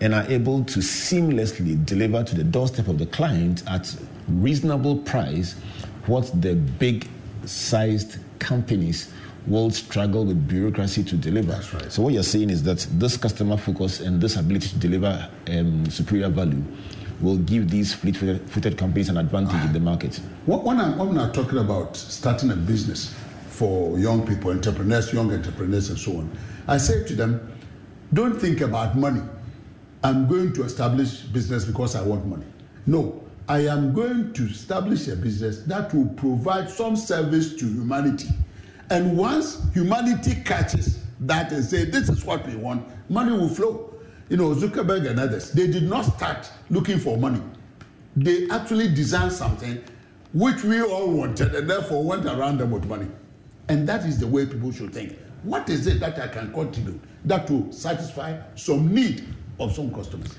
[0.00, 3.94] and are able to seamlessly deliver to the doorstep of the client at
[4.28, 5.54] reasonable price
[6.06, 7.08] what the big
[7.46, 9.12] sized companies
[9.46, 11.52] will struggle with bureaucracy to deliver.
[11.52, 11.92] Right.
[11.92, 15.88] So what you're saying is that this customer focus and this ability to deliver um,
[15.90, 16.62] superior value
[17.20, 20.16] will give these fleet-footed companies an advantage in the market.
[20.46, 23.14] When I'm, when I'm talking about starting a business
[23.48, 27.52] for young people, entrepreneurs, young entrepreneurs, and so on, I say to them,
[28.12, 29.22] don't think about money.
[30.02, 32.46] I'm going to establish business because I want money.
[32.86, 38.28] No, I am going to establish a business that will provide some service to humanity.
[38.90, 43.94] And once humanity catches that and say, this is what we want, money will flow.
[44.28, 47.40] you know, Zuckerberg and others, they did not start looking for money.
[48.16, 49.82] They actually designed something
[50.32, 53.08] which we all wanted and therefore went around them with money.
[53.68, 55.18] And that is the way people should think.
[55.42, 59.24] What is it that I can contribute that will satisfy some need
[59.60, 60.34] of some customers?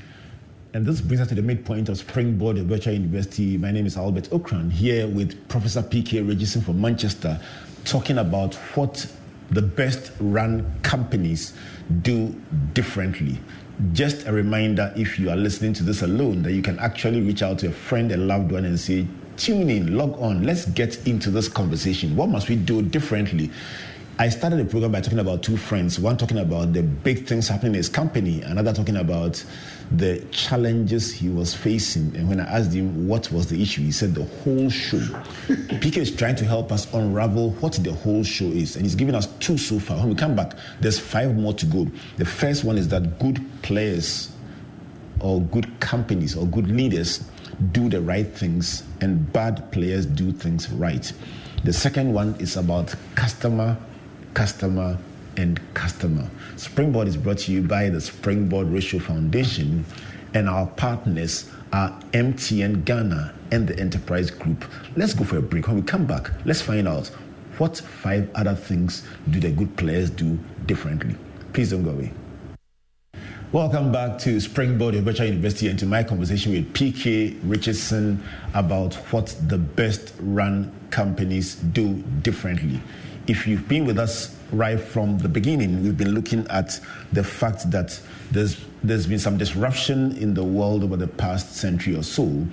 [0.75, 3.57] And this brings us to the midpoint of Springboard Virtual University.
[3.57, 6.19] My name is Albert Ocran, here with Professor P.K.
[6.19, 7.39] Richardson from Manchester,
[7.85, 9.09] talking about what
[9.51, 11.53] the best run companies
[12.01, 12.35] do
[12.73, 13.39] differently.
[13.93, 17.41] Just a reminder if you are listening to this alone, that you can actually reach
[17.41, 19.07] out to a friend, a loved one, and say,
[19.37, 22.17] Tune in, log on, let's get into this conversation.
[22.17, 23.49] What must we do differently?
[24.17, 27.49] I started the program by talking about two friends, one talking about the big things
[27.49, 29.43] happening in his company, another talking about
[29.91, 32.15] the challenges he was facing.
[32.15, 34.97] And when I asked him what was the issue, he said the whole show.
[35.47, 38.75] PK is trying to help us unravel what the whole show is.
[38.75, 39.97] And he's giving us two so far.
[39.97, 41.87] When we come back, there's five more to go.
[42.17, 44.31] The first one is that good players
[45.19, 47.23] or good companies or good leaders
[47.71, 51.11] do the right things and bad players do things right.
[51.63, 53.77] The second one is about customer,
[54.33, 54.97] customer,
[55.37, 56.29] and customer.
[56.55, 59.85] Springboard is brought to you by the Springboard Roadshow Foundation,
[60.33, 64.65] and our partners are MTN Ghana and the Enterprise Group.
[64.95, 65.67] Let's go for a break.
[65.67, 67.07] When we come back, let's find out
[67.57, 71.15] what five other things do the good players do differently.
[71.53, 72.11] Please don't go away.
[73.51, 78.21] Welcome back to Springboard Virtual University and to my conversation with PK Richardson
[78.53, 82.81] about what the best run companies do differently.
[83.27, 86.79] If you've been with us right from the beginning, we've been looking at
[87.11, 87.99] the fact that
[88.31, 92.45] there's there's been some disruption in the world over the past century or so,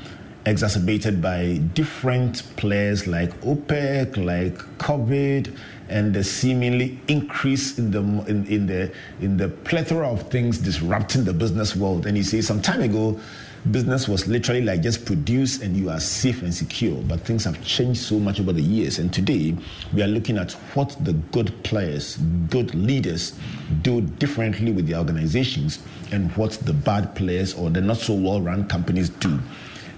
[0.46, 5.56] exacerbated by different players like OPEC, like COVID,
[5.88, 11.24] and the seemingly increase in the in, in the in the plethora of things disrupting
[11.24, 12.06] the business world.
[12.06, 13.20] And you see, some time ago,
[13.70, 17.00] business was literally like just produce and you are safe and secure.
[17.02, 18.98] But things have changed so much over the years.
[18.98, 19.56] And today,
[19.92, 22.16] we are looking at what the good players,
[22.50, 23.38] good leaders
[23.82, 25.78] do differently with their organizations
[26.10, 29.38] and what the bad players or the not so well run companies do.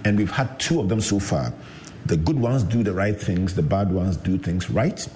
[0.03, 1.51] And we've had two of them so far.
[2.05, 5.07] The good ones do the right things, the bad ones do things right.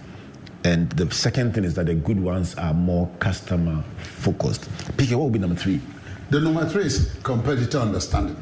[0.64, 4.64] And the second thing is that the good ones are more customer focused.
[4.98, 5.80] PK, what would be number three?
[6.30, 8.38] The number three is competitor understanding.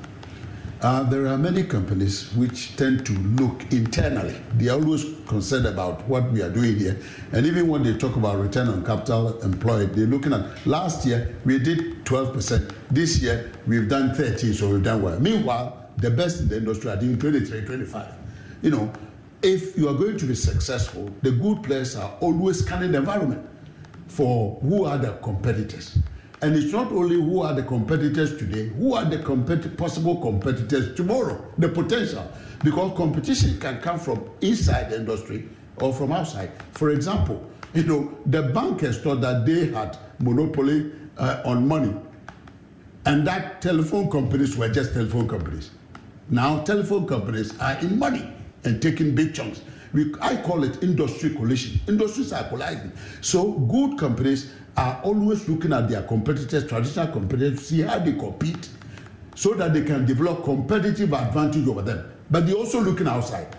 [0.81, 4.35] Uh, there are many companies which tend to look internally.
[4.57, 6.99] They are always concerned about what we are doing here.
[7.31, 11.33] And even when they talk about return on capital employed, they're looking at last year
[11.45, 12.75] we did 12%.
[12.91, 15.17] This year we've done 13, so we've done well.
[15.21, 18.13] Meanwhile, the best in the industry are doing 23, 25.
[18.63, 18.93] You know,
[19.41, 23.47] if you are going to be successful, the good players are always scanning the environment
[24.07, 25.97] for who are the competitors.
[26.41, 30.95] And it's not only who are the competitors today, who are the compet- possible competitors
[30.95, 32.31] tomorrow, the potential.
[32.63, 35.47] Because competition can come from inside the industry
[35.77, 36.51] or from outside.
[36.73, 41.95] For example, you know, the bankers thought that they had monopoly uh, on money,
[43.05, 45.71] and that telephone companies were just telephone companies.
[46.29, 48.29] Now, telephone companies are in money
[48.63, 49.61] and taking big chunks.
[49.93, 51.79] We, I call it industry collision.
[51.87, 52.91] Industries are colliding.
[53.21, 58.13] So, good companies are always looking at their competitors, traditional competitors, to see how they
[58.13, 58.69] compete
[59.35, 62.11] so that they can develop competitive advantage over them.
[62.29, 63.55] But they're also looking outside.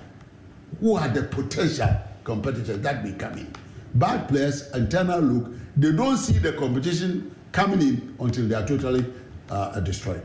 [0.81, 1.89] Who are the potential
[2.25, 3.53] competitors that may come in?
[3.95, 9.05] Bad players, internal look, they don't see the competition coming in until they are totally
[9.51, 10.23] uh, destroyed.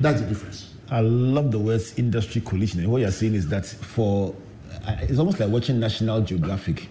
[0.00, 0.74] That's the difference.
[0.90, 2.80] I love the words industry collision.
[2.80, 4.34] And what you're saying is that for
[5.00, 6.88] it's almost like watching National Geographic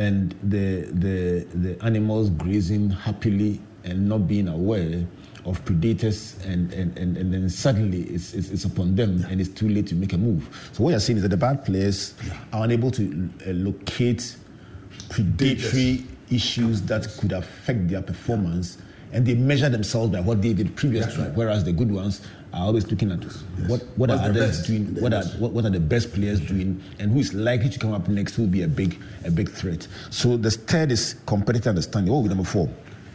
[0.00, 5.06] and the, the, the animals grazing happily and not being aware
[5.44, 9.50] of predators and, and, and, and then suddenly it's, it's, it's, upon them and it's
[9.50, 10.70] too late to make a move.
[10.72, 12.14] So what you're saying is that the bad players
[12.50, 14.36] are unable to uh, locate
[15.10, 18.78] predatory issues that could affect their performance
[19.12, 21.34] and they measure themselves by what they did previously, right.
[21.34, 22.20] whereas the good ones
[22.52, 23.42] are always looking at yes.
[23.66, 27.12] what, what are others doing, what are, what, what, are the best players doing, and
[27.12, 29.86] who is likely to come up next who will be a big, a big threat.
[30.10, 32.12] So the third is competitive understanding.
[32.12, 32.68] What be number four?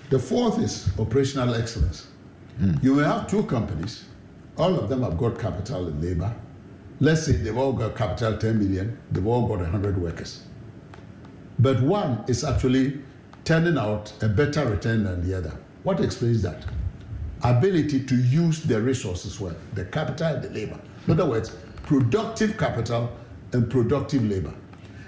[0.10, 2.08] The fourth is operational excellence.
[2.62, 2.84] Mm.
[2.84, 4.06] You may have two companies,
[4.58, 6.34] all of them have got capital and labor.
[7.00, 10.44] Let's say they've all got capital 10 million, they've all got 100 workers.
[11.60, 13.00] But one is actually
[13.44, 15.58] turning out a better return than the other.
[15.86, 16.66] What explains that?
[17.44, 20.80] ability to use the resources well, the capital and the labor.
[21.06, 23.12] In other words, productive capital
[23.54, 24.54] and productive labor.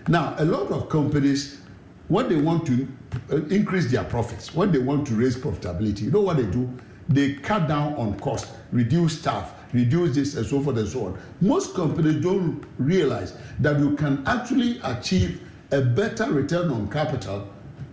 [0.08, 1.62] Now, a lot of companies,
[2.10, 2.88] when they want to
[3.32, 6.70] uh, increase their profits, when they want to raise profitability, you know what they do?
[7.10, 11.18] they cut down on cost, reduce staff, reduce this and so forth and so on.
[11.40, 17.48] Most companies don't realize that you can actually achieve a better return on capital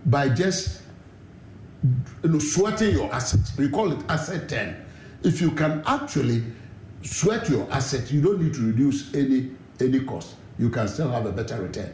[0.07, 0.81] by just
[2.23, 3.55] you know, sweating your assets.
[3.57, 4.85] We call it asset turn.
[5.23, 6.43] If you can actually
[7.01, 10.35] sweat your assets, you don't need to reduce any any cost.
[10.57, 11.93] You can still have a better return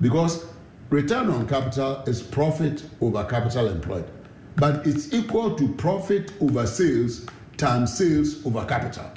[0.00, 0.46] because
[0.90, 4.08] return on capital is profit over capital employed,
[4.56, 9.10] but it's equal to profit over sales times sales over capital.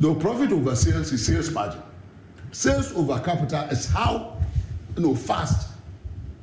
[0.00, 1.82] The profit over sales is sales margin.
[2.52, 4.36] Sales over capital is how
[4.96, 5.68] you know fast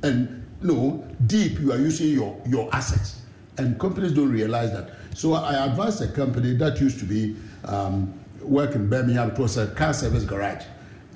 [0.02, 3.22] and know deep you are using your your assets,
[3.58, 4.90] and companies don't realize that.
[5.14, 9.30] So I advised a company that used to be um, in Birmingham.
[9.30, 10.64] It was a car service garage,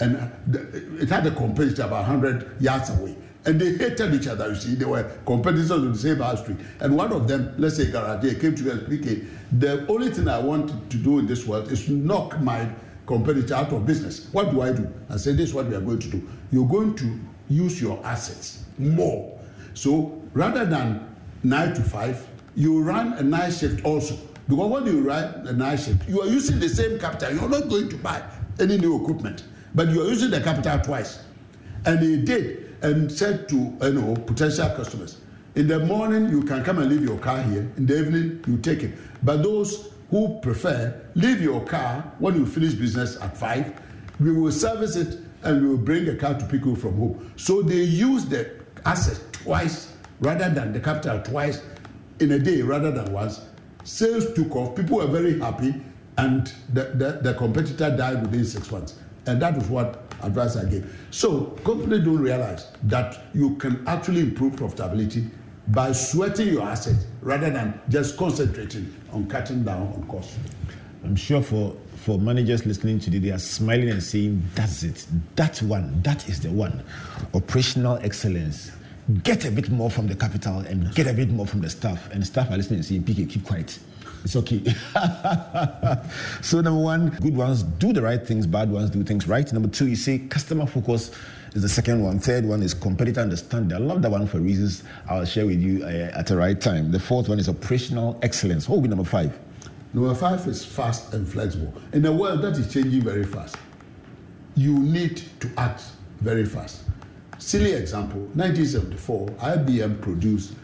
[0.00, 0.32] and
[0.98, 3.16] it had a competitor about 100 yards away.
[3.46, 4.74] And they hated each other, you see.
[4.74, 6.58] They were competitors on the same house street.
[6.80, 10.38] And one of them, let's say garage, they came together speaking, the only thing I
[10.38, 12.68] want to do in this world is knock my
[13.06, 14.28] competitor out of business.
[14.32, 14.92] What do I do?
[15.08, 16.28] I said, this is what we are going to do.
[16.52, 19.38] You're going to use your assets more.
[19.74, 21.06] So rather than
[21.42, 24.16] nine to five, you run a night shift also.
[24.48, 27.32] Because when you run a night shift, you are using the same capital.
[27.32, 28.22] You're not going to buy
[28.58, 31.22] any new equipment, but you are using the capital twice.
[31.86, 35.18] And he did and said to you know potential customers,
[35.54, 37.70] in the morning you can come and leave your car here.
[37.76, 38.94] In the evening you take it.
[39.22, 43.72] But those who prefer, leave your car when you finish business at five.
[44.18, 47.32] We will service it and we will bring a car to pick you from home.
[47.36, 51.62] So they use the asset twice rather than the capital twice
[52.20, 53.40] in a day rather than once.
[53.84, 54.76] Sales took off.
[54.76, 55.74] People were very happy,
[56.18, 58.94] and the, the, the competitor died within six months.
[59.26, 60.94] And that is what advice I gave.
[61.10, 65.28] So companies don't realize that you can actually improve profitability
[65.68, 70.36] by sweating your assets rather than just concentrating on cutting down on costs.
[71.04, 75.06] I'm sure for for managers listening today, they are smiling and saying, "That's it.
[75.36, 76.00] That one.
[76.02, 76.82] That is the one.
[77.34, 78.70] Operational excellence.
[79.22, 82.10] Get a bit more from the capital and get a bit more from the staff."
[82.12, 83.78] And staff are listening and saying, "PK, keep quiet."
[84.24, 84.62] It's okay.
[86.42, 89.50] so number one, good ones do the right things, bad ones do things right.
[89.52, 91.10] Number two, you say customer focus
[91.54, 92.18] is the second one.
[92.18, 93.76] Third one is competitor understanding.
[93.76, 96.92] I love that one for reasons I'll share with you uh, at the right time.
[96.92, 98.68] The fourth one is operational excellence.
[98.68, 99.38] What will be number five?
[99.92, 101.74] Number five is fast and flexible.
[101.92, 103.56] In a world that is changing very fast,
[104.54, 105.82] you need to act
[106.20, 106.84] very fast.
[107.38, 110.54] Silly example 1974, IBM produced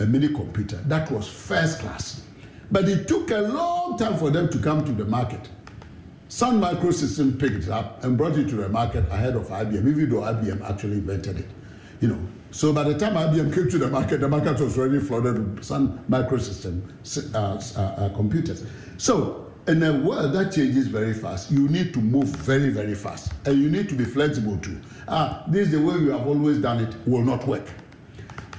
[0.00, 2.24] a mini computer that was first class
[2.70, 5.48] but it took a long time for them to come to the market.
[6.28, 10.10] Sun Microsystem picked it up and brought it to the market ahead of IBM, even
[10.10, 11.48] though IBM actually invented it.
[12.00, 12.18] You know,
[12.54, 15.64] so by the time IBM came to the market, the market was already flooded with
[15.64, 16.82] Sun Microsystem
[17.34, 18.64] uh, uh, uh, computers.
[18.96, 23.32] So in a world that changes very fast, you need to move very, very fast,
[23.44, 24.80] and you need to be flexible too.
[25.08, 27.66] Ah, this is the way you have always done it will not work.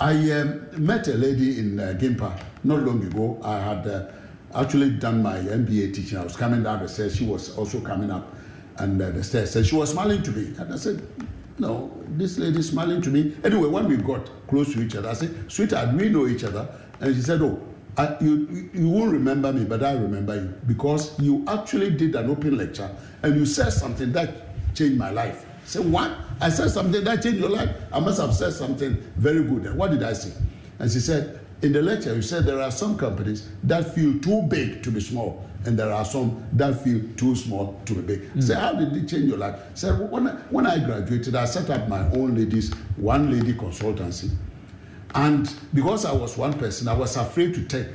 [0.01, 3.39] I um, met a lady in uh, Gimpa not long ago.
[3.45, 4.07] I had uh,
[4.53, 6.17] actually done my MBA teaching.
[6.17, 7.15] I was coming down the stairs.
[7.15, 8.35] She was also coming up
[8.77, 9.55] and uh, the stairs.
[9.55, 10.53] And she was smiling to me.
[10.57, 11.07] And I said,
[11.57, 13.35] no, this lady smiling to me.
[13.43, 16.67] Anyway, when we got close to each other, I said, sweetheart, we know each other.
[16.99, 17.61] And she said, oh,
[17.97, 22.29] I, you, you won't remember me, but I remember you because you actually did an
[22.29, 25.45] open lecture and you said something that changed my life.
[25.65, 26.11] Said, what?
[26.41, 27.73] I said something that changed your life?
[27.91, 29.65] I must have said something very good.
[29.65, 30.33] And what did I say?
[30.79, 34.43] And she said, in the lecture, you said there are some companies that feel too
[34.43, 38.33] big to be small, and there are some that feel too small to be big.
[38.33, 38.43] Mm.
[38.43, 39.59] So how did it change your life?
[39.73, 44.29] So when I, when I graduated, I set up my own ladies, one lady consultancy,
[45.15, 47.87] and because I was one person, I was afraid to take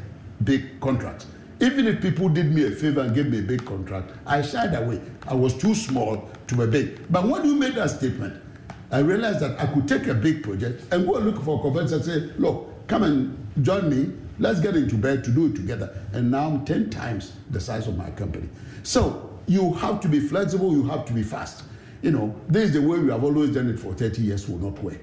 [0.43, 1.27] big contracts.
[1.61, 4.75] Even if people did me a favor and gave me a big contract, I shied
[4.75, 5.01] away.
[5.29, 7.13] I was too small to be big.
[7.13, 8.43] But when you made that statement,
[8.91, 12.05] I realized that I could take a big project and go look for competitors and
[12.05, 14.13] say, look, come and join me.
[14.39, 15.95] Let's get into bed to do it together.
[16.13, 18.49] And now I'm 10 times the size of my company.
[18.83, 21.65] So you have to be flexible, you have to be fast.
[22.03, 24.59] You know, this is the way we have always done it for 30 years, will
[24.59, 25.01] not work.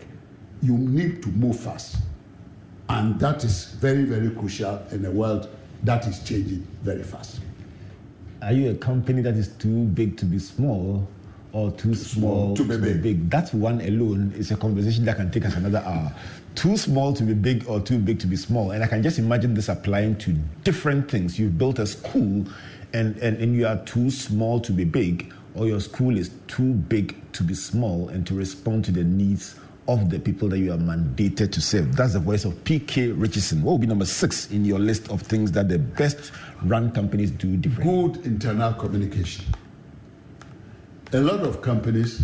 [0.62, 1.98] You need to move fast.
[2.90, 5.50] And that is very, very crucial in a world
[5.84, 7.42] that is changing very fast.
[8.42, 11.08] Are you a company that is too big to be small
[11.58, 13.04] or too, too small, small, to, be, big.
[13.04, 13.30] big?
[13.30, 16.14] That one alone is a conversation that can take us another hour
[16.58, 18.72] too small to be big or too big to be small.
[18.72, 20.32] And I can just imagine this applying to
[20.64, 21.38] different things.
[21.38, 22.48] You've built a school
[22.94, 26.74] and, and, and you are too small to be big, or your school is too
[26.74, 30.72] big to be small and to respond to the needs of the people that you
[30.74, 31.96] are mandated to serve.
[31.96, 33.62] That's the voice of PK Richardson.
[33.62, 36.32] What will be number six in your list of things that the best
[36.64, 38.14] run companies do differently?
[38.14, 39.46] Good internal communication.
[41.14, 42.22] A lot of companies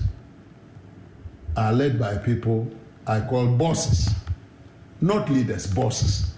[1.55, 2.69] are led by people
[3.07, 4.13] I call bosses,
[4.99, 6.33] not leaders, bosses.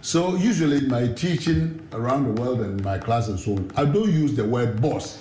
[0.00, 3.84] So usually in my teaching around the world and my class and so on, I
[3.84, 5.20] don't use the word boss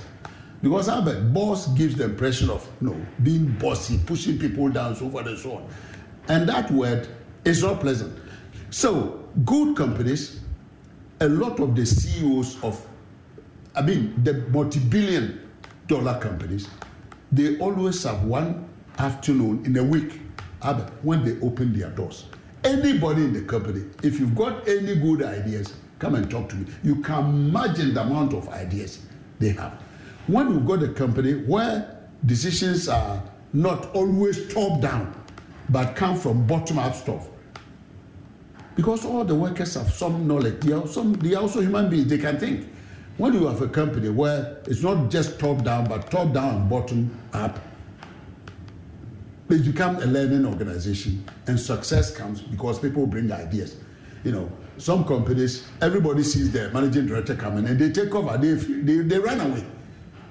[0.61, 5.09] because I'm boss gives the impression of you know being bossy, pushing people down, so
[5.09, 5.69] forth and so on.
[6.27, 7.07] And that word
[7.43, 8.15] is not pleasant.
[8.69, 10.41] So good companies,
[11.21, 12.79] a lot of the CEOs of,
[13.75, 15.46] I mean, the multi-billion
[15.87, 16.67] dollar companies,
[17.31, 18.67] they always have one
[18.97, 20.21] afternoon in a week
[21.01, 22.25] when they open their doors.
[22.63, 26.65] Anybody in the company, if you've got any good ideas, come and talk to me.
[26.83, 28.99] You can imagine the amount of ideas
[29.39, 29.73] they have.
[30.27, 33.23] When you've got a company where decisions are
[33.53, 35.13] not always top down,
[35.69, 37.29] but come from bottom up stuff,
[38.75, 42.07] because all the workers have some knowledge, they are, some, they are also human beings,
[42.07, 42.67] they can think.
[43.17, 46.69] When you have a company where it's not just top down, but top down and
[46.69, 47.59] bottom up,
[49.47, 53.77] they become a learning organization, and success comes because people bring ideas.
[54.23, 58.53] You know, some companies, everybody sees the managing director coming and they take over, they,
[58.53, 59.65] they, they run away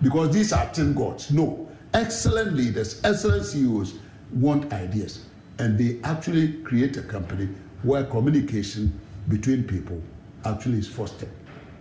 [0.01, 1.32] because these are team gods.
[1.32, 3.95] No, excellent leaders, excellent CEOs
[4.32, 5.24] want ideas,
[5.59, 7.49] and they actually create a company
[7.82, 8.97] where communication
[9.28, 10.01] between people
[10.45, 11.30] actually is fostered.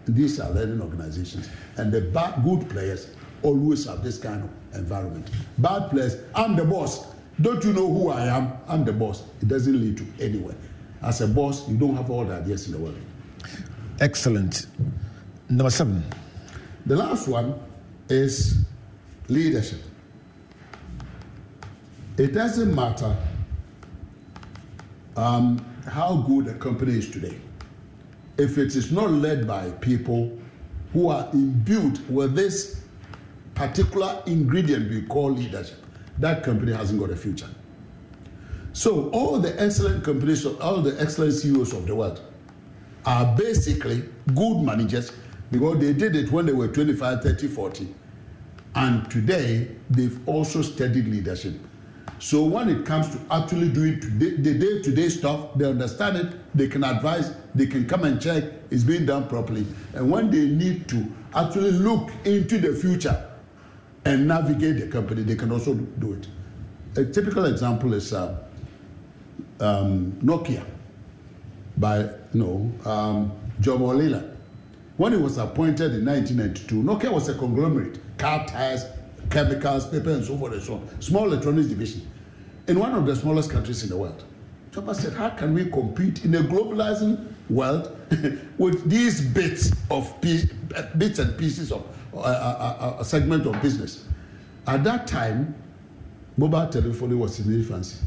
[0.08, 3.10] These are learning organizations, and the bad, good players
[3.44, 5.30] always have this kind of environment.
[5.58, 7.08] Bad players, I'm the boss.
[7.42, 8.54] Don't you know who I am?
[8.68, 9.24] I'm the boss.
[9.42, 10.56] It doesn't lead to anywhere.
[11.02, 12.98] As a boss, you don't have all the ideas in the world.
[14.00, 14.68] Excellent.
[15.50, 16.04] Number seven.
[16.86, 17.60] The last one
[18.10, 18.66] is
[19.28, 19.82] leadership.
[22.18, 23.16] It doesn't matter
[25.18, 27.38] um, how good a company is today.
[28.38, 30.38] If it is not led by people
[30.94, 32.82] who are imbued with this
[33.54, 35.78] particular ingredient we call leadership,
[36.20, 37.50] that company hasn't got a future.
[38.74, 42.22] So all the excellent companies, all the excellent CEOs of the world
[43.06, 45.12] are basically good managers
[45.52, 47.96] because they did it when they were 25, 30, 40.
[48.76, 51.54] And today, they've also studied leadership.
[52.20, 56.34] So when it comes to actually doing the day to day stuff, they understand it,
[56.56, 59.66] they can advise, they can come and check it's being done properly.
[59.94, 61.06] And when they need to
[61.36, 63.30] actually look into the future
[64.06, 66.28] and navigate the company, they can also do it.
[66.98, 68.44] A typical example is uh,
[69.60, 70.66] um, Nokia
[71.78, 73.32] by you know, um.
[74.98, 78.86] When he was appointed in 1992, Nokia was a conglomerate, car tires,
[79.30, 81.02] chemicals, paper, and so forth and so on.
[81.02, 82.08] Small electronics division
[82.68, 84.24] in one of the smallest countries in the world.
[84.72, 87.96] Jorma said, how can we compete in a globalizing world
[88.58, 90.46] with these bits of piece,
[90.98, 94.06] bits and pieces of a, a, a, segment of business?
[94.68, 95.56] At that time,
[96.38, 98.04] mobile telephony was in infancy.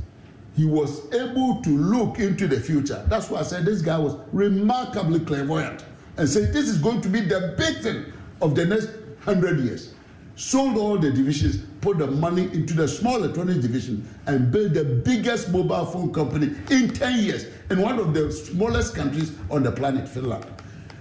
[0.57, 3.05] He was able to look into the future.
[3.09, 5.85] That's why I said this guy was remarkably clairvoyant
[6.17, 8.13] and said this is going to be the big thing
[8.43, 8.91] of the next
[9.21, 9.95] hundred years.
[10.39, 14.85] Sold all the divisions, put the money into the small electronics division, and built the
[14.85, 19.73] biggest mobile phone company in 10 years in one of the smallest countries on the
[19.73, 20.47] planet, Finland.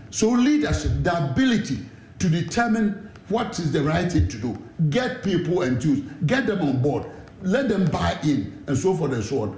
[0.10, 1.78] So, leadership, the ability
[2.18, 4.58] to determine what is the right thing to do,
[4.90, 7.06] get people enthused, get them on board,
[7.44, 9.58] let them buy in, and so forth and so on,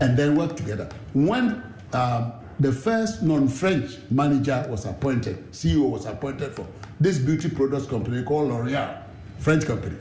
[0.00, 0.86] and then work together.
[1.14, 1.62] When
[1.94, 6.66] um, the first non-French manager was appointed, CEO was appointed for
[7.00, 9.02] this beauty products company called L'Oreal,
[9.38, 9.96] French company.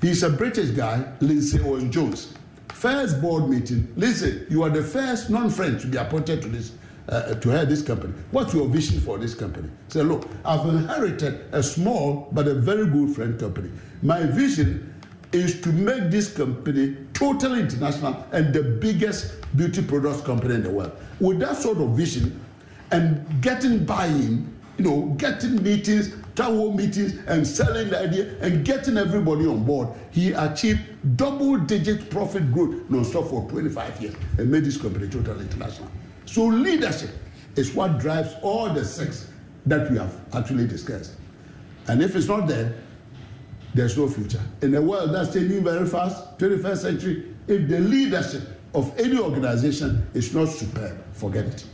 [0.00, 2.32] He's a British guy, Lindsay Owen Jones.
[2.68, 6.72] First board meeting, listen, you are the first non-French to be appointed to this
[7.08, 8.12] uh, to head this company.
[8.32, 9.68] What's your vision for this company?
[9.88, 13.70] Say, look, I've inherited a small but a very good French company.
[14.02, 14.92] My vision
[15.32, 20.70] is to make this company totally international and the biggest beauty products company in the
[20.70, 20.92] world.
[21.20, 22.40] With that sort of vision
[22.90, 28.96] and getting buy-in, you know, getting meetings, town meetings, and selling the idea and getting
[28.96, 30.80] everybody on board, he achieved
[31.16, 35.90] double-digit profit growth non-stop for 25 years and made this company totally international.
[36.26, 37.10] So leadership
[37.56, 39.30] is what drives all the six
[39.64, 41.14] that we have actually discussed.
[41.88, 42.74] And if it's not there,
[43.76, 44.40] there's no future.
[44.62, 48.42] In a world that's changing very fast, 21st century, if the leadership
[48.74, 51.64] of any organization is not superb, forget it.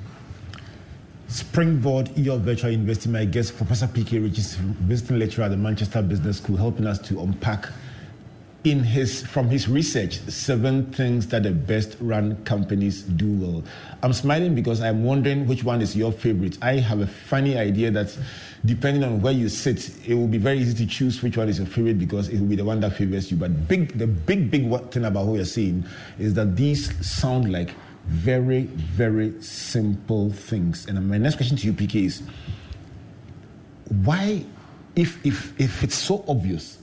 [1.29, 3.09] Springboard your virtual university.
[3.09, 4.19] My guest, Professor P.K.
[4.19, 7.69] Richardson, visiting lecturer at the Manchester Business School, helping us to unpack
[8.65, 13.65] in his from his research seven things that the best run companies do well.
[14.03, 16.59] I'm smiling because i'm wondering which one is your favorite.
[16.63, 18.17] I have a funny idea that
[18.65, 21.59] depending on where you sit it will be very easy to choose which one is
[21.59, 23.37] your favorite because it will be the one that favors you.
[23.37, 25.85] But big the big big thing about what you're saying
[26.21, 27.71] is that these sound like
[28.07, 30.87] very very simple things.
[30.87, 32.23] And my next question to you pk is
[34.05, 34.45] why
[34.95, 36.79] if if if it's so obvious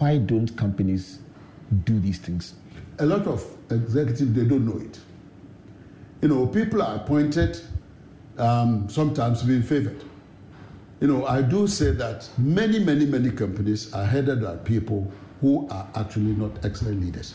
[0.00, 1.18] why don't companies
[1.84, 2.54] do these things?
[2.98, 4.98] A lot of executives, they don't know it.
[6.22, 7.60] You know, people are appointed
[8.38, 10.02] um, sometimes being favored.
[11.00, 15.10] You know, I do say that many, many, many companies are headed by people
[15.42, 17.34] who are actually not excellent leaders.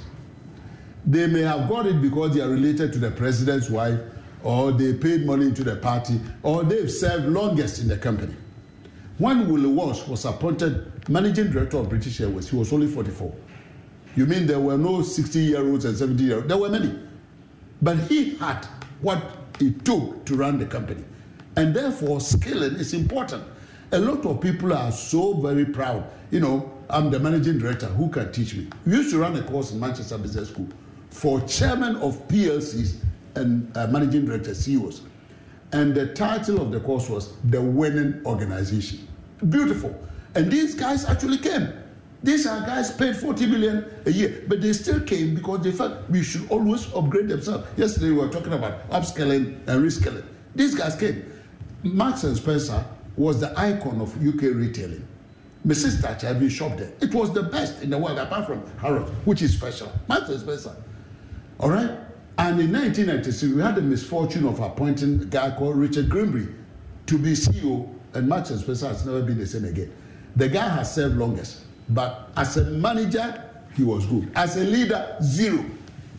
[1.06, 4.00] They may have got it because they are related to the president's wife,
[4.44, 8.36] or they paid money to the party, or they've served longest in the company.
[9.18, 13.34] When Willie Walsh was appointed managing director of British Airways, he was only 44.
[14.16, 16.48] You mean there were no 60 year olds and 70 year olds?
[16.48, 16.98] There were many.
[17.82, 18.66] But he had
[19.02, 19.22] what
[19.60, 21.04] it took to run the company.
[21.58, 23.44] And therefore, skilling is important.
[23.92, 26.10] A lot of people are so very proud.
[26.32, 27.88] You know, I'm the managing director.
[27.88, 28.68] Who can teach me?
[28.86, 30.68] We used to run a course in Manchester Business School
[31.10, 32.98] for chairman of PLCs
[33.36, 35.02] and uh, managing director CEOs.
[35.72, 39.08] And the title of the course was The Winning Organization.
[39.50, 39.98] Beautiful.
[40.36, 41.74] And these guys actually came.
[42.24, 46.10] These are guys paid 40 million a year, but they still came because they felt
[46.10, 47.68] we should always upgrade themselves.
[47.78, 50.26] Yesterday we were talking about upskilling and reskilling.
[50.56, 51.32] These guys came.
[51.84, 52.84] Marks and Spencer
[53.16, 55.08] was the icon of UK retailing.
[55.66, 56.02] Mrs.
[56.02, 56.92] Thatcher been shopped there.
[57.00, 59.92] It was the best in the world, apart from Harrods, which is special.
[60.08, 60.76] Marks and Spencer.
[61.60, 61.92] All right?
[62.38, 66.48] And in 1996, we had the misfortune of appointing a guy called Richard Greenbury
[67.06, 69.92] to be CEO, and Marks and Spencer has never been the same again.
[70.36, 73.44] The guy has served longest, but as a manager,
[73.76, 74.32] he was good.
[74.36, 75.66] As a leader, zero,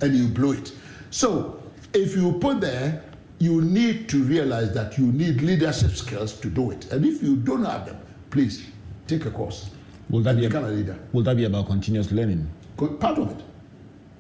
[0.01, 0.73] and you blew it.
[1.11, 1.63] So,
[1.93, 3.03] if you put there,
[3.39, 6.91] you need to realize that you need leadership skills to do it.
[6.93, 7.99] And if you don't have them,
[8.31, 8.67] please
[9.07, 9.71] take a course.
[10.09, 10.99] Will that, be, become a, a leader.
[11.13, 12.49] will that be about continuous learning?
[12.77, 13.45] Part of it.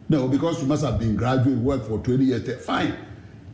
[0.08, 2.64] No, because you must have been graduate work for 20 years.
[2.64, 2.96] Fine.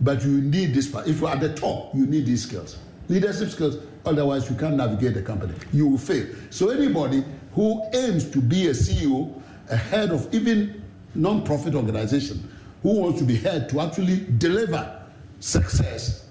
[0.01, 1.07] But you need this part.
[1.07, 2.79] If you're at the top, you need these skills.
[3.09, 5.55] Leadership skills, Otherwise, you can't navigate the company.
[5.73, 6.27] You will fail.
[6.51, 7.25] So anybody
[7.55, 9.41] who aims to be a CEO,
[9.71, 10.83] a head of even
[11.15, 12.49] non-profit organization,
[12.83, 15.03] who wants to be head to actually deliver
[15.41, 16.27] success,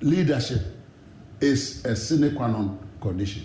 [0.00, 0.62] leadership
[1.40, 3.44] is a sine qua non condition.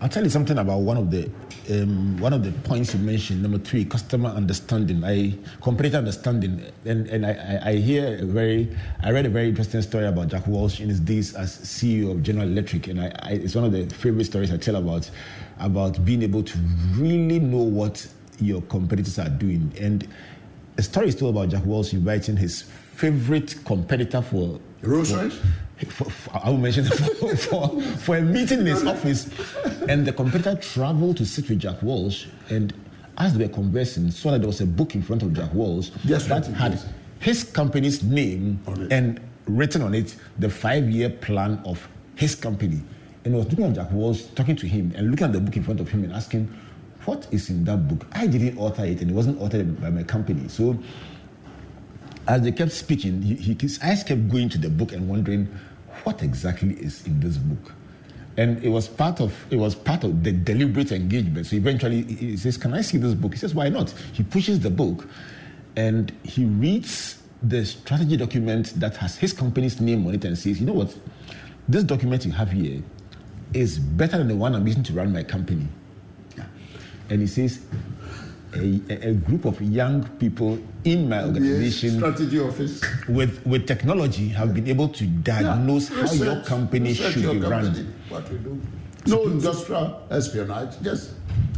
[0.00, 1.28] I'll tell you something about one of the
[1.70, 3.42] um, one of the points you mentioned.
[3.42, 5.02] Number three, customer understanding.
[5.04, 8.68] I competitor understanding, and and I, I, hear a very
[9.02, 12.22] I read a very interesting story about Jack Welch in his days as CEO of
[12.22, 15.10] General Electric, and I, I, it's one of the favorite stories I tell about
[15.58, 16.58] about being able to
[16.94, 18.06] really know what
[18.40, 19.72] your competitors are doing.
[19.80, 20.06] And
[20.76, 25.38] a story is told about Jack Welch inviting his favorite competitor for Rolls Royce.
[26.32, 29.30] I will mention for, for, for, a meeting in his office,
[29.88, 32.28] and the competitor traveled to sit with Jack Welch.
[32.50, 32.74] and
[33.18, 35.90] as they were conversing, saw that there was a book in front of Jack Welch
[36.04, 36.80] yes, that had
[37.18, 38.60] his company's name
[38.90, 42.80] and written on it the five-year plan of his company.
[43.24, 45.56] And I was looking at Jack Welch, talking to him, and looking at the book
[45.56, 46.48] in front of him, and asking,
[47.04, 50.04] "What is in that book?" I didn't author it, and it wasn't authored by my
[50.04, 50.78] company, so
[52.28, 55.46] as they kept speaking, he, his eyes kept going to the book and wondering
[56.04, 57.72] what exactly is in this book.
[58.36, 61.46] And it was part of it was part of the deliberate engagement.
[61.46, 63.32] So eventually he says, Can I see this book?
[63.32, 63.90] He says, Why not?
[64.12, 65.08] He pushes the book
[65.74, 70.60] and he reads the strategy document that has his company's name on it and says,
[70.60, 70.96] You know what?
[71.66, 72.82] This document you have here
[73.54, 75.66] is better than the one I'm using to run my company.
[77.10, 77.64] And he says,
[78.54, 84.28] a, a, group of young people in my organization yes, strategy office with with technology
[84.28, 87.94] have been able to diagnose yeah, research, how your company should your be company, run.
[88.08, 88.60] What we do.
[89.06, 91.12] No industrial espionage, just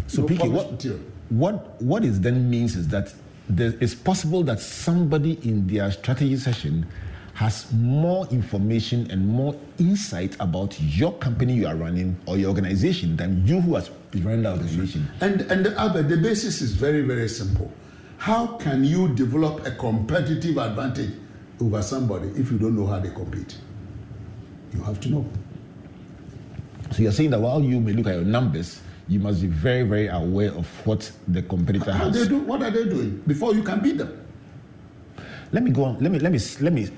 [0.07, 0.85] so no what,
[1.29, 3.13] what what it then means is that
[3.49, 6.87] there, it's possible that somebody in their strategy session
[7.35, 13.17] has more information and more insight about your company you are running or your organization
[13.17, 15.09] than you who has the organization.
[15.21, 17.71] And and the, Albert, the basis is very very simple.
[18.19, 21.13] How can you develop a competitive advantage
[21.61, 23.57] over somebody if you don't know how they compete?
[24.75, 25.27] You have to know.
[26.93, 29.83] So you're saying that while you may look at your numbers, you must be very,
[29.83, 32.15] very aware of what the competitor how has.
[32.15, 34.17] They do, what are they doing before you can beat them?
[35.53, 35.99] Let me go on.
[35.99, 36.89] Let me let me let me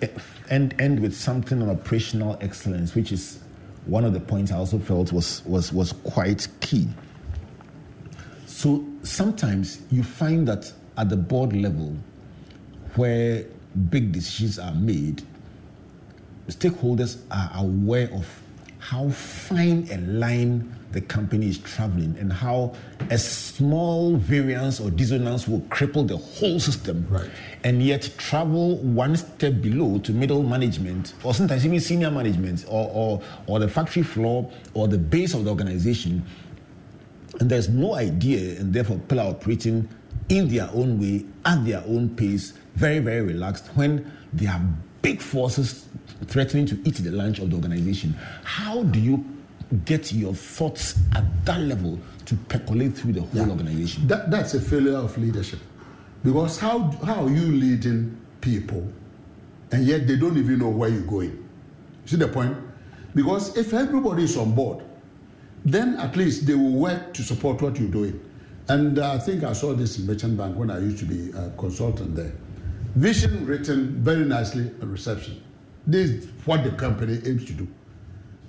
[0.51, 3.39] end end with something on operational excellence, which is
[3.87, 6.89] one of the points I also felt was was was quite key.
[8.47, 11.97] So sometimes you find that at the board level,
[12.95, 13.45] where
[13.91, 15.23] big decisions are made,
[16.49, 18.29] stakeholders are aware of
[18.79, 22.75] how fine a line the company is traveling and how
[23.11, 27.07] a small variance or dissonance will cripple the whole system.
[27.09, 27.31] Right.
[27.65, 32.91] and yet travel one step below to middle management or sometimes even senior management or,
[32.93, 36.25] or, or the factory floor or the base of the organization.
[37.41, 39.89] And there's no idea and therefore people are operating
[40.29, 44.61] in their own way at their own pace very very relaxed when they are
[45.03, 45.87] big forces
[46.27, 48.15] threatening to eat the lunch of the organization.
[48.45, 49.25] How do you
[49.85, 53.51] get your thoughts at that level to percolate through the whole yeah.
[53.51, 54.07] organization.
[54.07, 55.61] That, that's a failure of leadership.
[56.25, 58.87] Because how, how are you leading people
[59.73, 61.49] and yet they don't even know where you're going?
[62.05, 62.57] See the point?
[63.15, 64.85] Because if everybody is on board,
[65.65, 68.21] then at least they will work to support what you're doing.
[68.69, 71.31] And uh, I think I saw this in Merchant Bank when I used to be
[71.31, 72.33] a consultant there.
[72.95, 75.43] Vision written very nicely at reception.
[75.87, 77.69] This is what the company aims to do.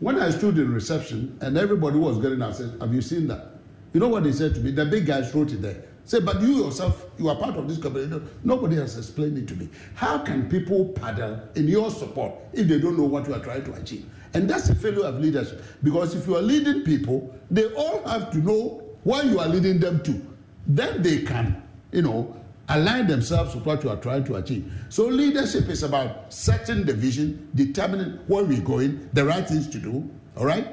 [0.03, 3.25] When I stood in reception and everybody was getting out, I said, Have you seen
[3.27, 3.51] that?
[3.93, 4.71] You know what they said to me?
[4.71, 5.81] The big guys wrote it there.
[6.03, 8.07] Say, but you yourself, you are part of this company.
[8.07, 9.69] No, nobody has explained it to me.
[9.95, 13.63] How can people paddle in your support if they don't know what you are trying
[13.63, 14.05] to achieve?
[14.33, 15.63] And that's a failure of leadership.
[15.81, 19.79] Because if you are leading people, they all have to know where you are leading
[19.79, 20.21] them to.
[20.67, 22.35] Then they can, you know,
[22.69, 24.71] align themselves with what you are trying to achieve.
[24.89, 29.79] So leadership is about setting the vision, determining where we're going, the right things to
[29.79, 30.67] do, all right?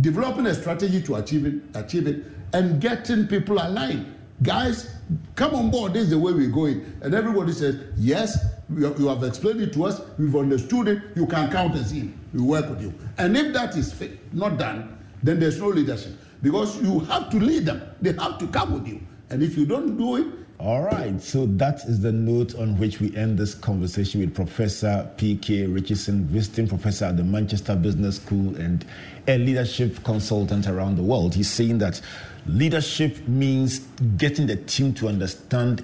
[0.00, 4.14] Developing a strategy to achieve it, achieve it, and getting people aligned.
[4.42, 4.94] Guys,
[5.34, 6.84] come on board, this is the way we're going.
[7.02, 8.38] And everybody says, yes,
[8.74, 12.40] you have explained it to us, we've understood it, you can count us in, we
[12.40, 12.94] work with you.
[13.18, 13.94] And if that is
[14.32, 16.12] not done, then there's no leadership.
[16.42, 19.00] Because you have to lead them, they have to come with you.
[19.28, 20.26] And if you don't do it,
[20.60, 25.08] all right, so that is the note on which we end this conversation with Professor
[25.16, 25.66] P.K.
[25.66, 28.84] Richardson, visiting professor at the Manchester Business School and
[29.26, 31.34] a leadership consultant around the world.
[31.34, 32.02] He's saying that
[32.46, 33.78] leadership means
[34.18, 35.78] getting the team to understand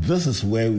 [0.00, 0.72] this is where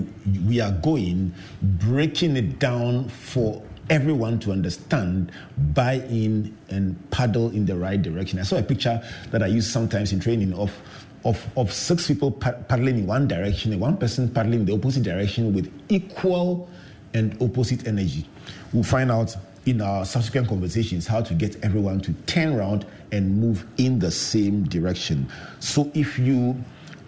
[0.45, 5.32] we are going, breaking it down for everyone to understand,
[5.74, 8.39] buy in, and paddle in the right direction.
[8.39, 10.74] I saw a picture that I use sometimes in training of
[11.28, 15.03] of, of six people paddling in one direction and one person paddling in the opposite
[15.03, 16.69] direction with equal
[17.13, 18.25] and opposite energy.
[18.71, 23.41] We'll find out in our subsequent conversations how to get everyone to turn around and
[23.41, 25.30] move in the same direction.
[25.59, 26.55] So if you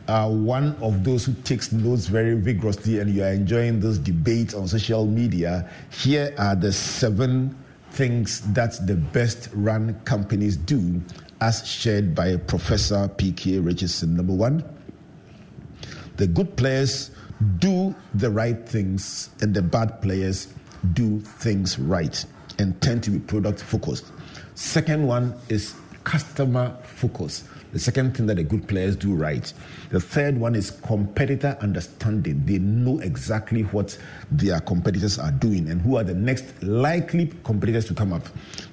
[0.10, 4.54] are one of those who takes notes very vigorously and you are enjoying this debate
[4.54, 7.58] on social media, here are the seven
[7.92, 11.02] things that the best run companies do
[11.42, 13.60] as shared by Professor P.K.
[13.60, 14.16] Richardson.
[14.16, 14.64] Number one,
[16.18, 17.12] the good players
[17.60, 20.54] do the right things, and the bad players
[20.94, 22.26] do things right
[22.58, 24.12] and tend to be product focused.
[24.56, 25.74] Second one is
[26.04, 27.46] customer focus.
[27.72, 29.54] The second thing that the good players do right.
[29.92, 32.44] The third one is competitor understanding.
[32.46, 33.98] They know exactly what
[34.32, 38.24] their competitors are doing and who are the next likely competitors to come up.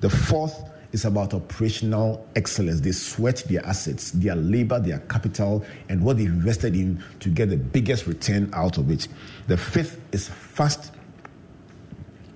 [0.01, 2.80] The fourth is about operational excellence.
[2.80, 7.51] They sweat their assets, their labor, their capital, and what they've invested in to get
[7.51, 9.09] the biggest return out of it.
[9.47, 10.93] The fifth is fast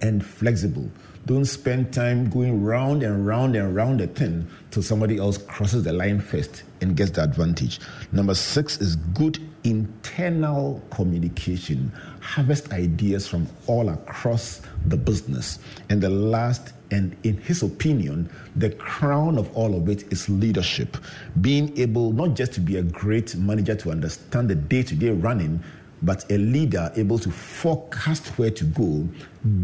[0.02, 0.90] and flexible.
[1.26, 5.84] Don't spend time going round and round and round the thing till somebody else crosses
[5.84, 7.78] the line first and gets the advantage.
[8.10, 11.92] Number six is good internal communication.
[12.20, 15.58] Harvest ideas from all across the business.
[15.90, 20.96] And the last, and in his opinion, the crown of all of it is leadership.
[21.40, 25.10] Being able not just to be a great manager to understand the day to day
[25.10, 25.62] running,
[26.02, 29.06] but a leader able to forecast where to go,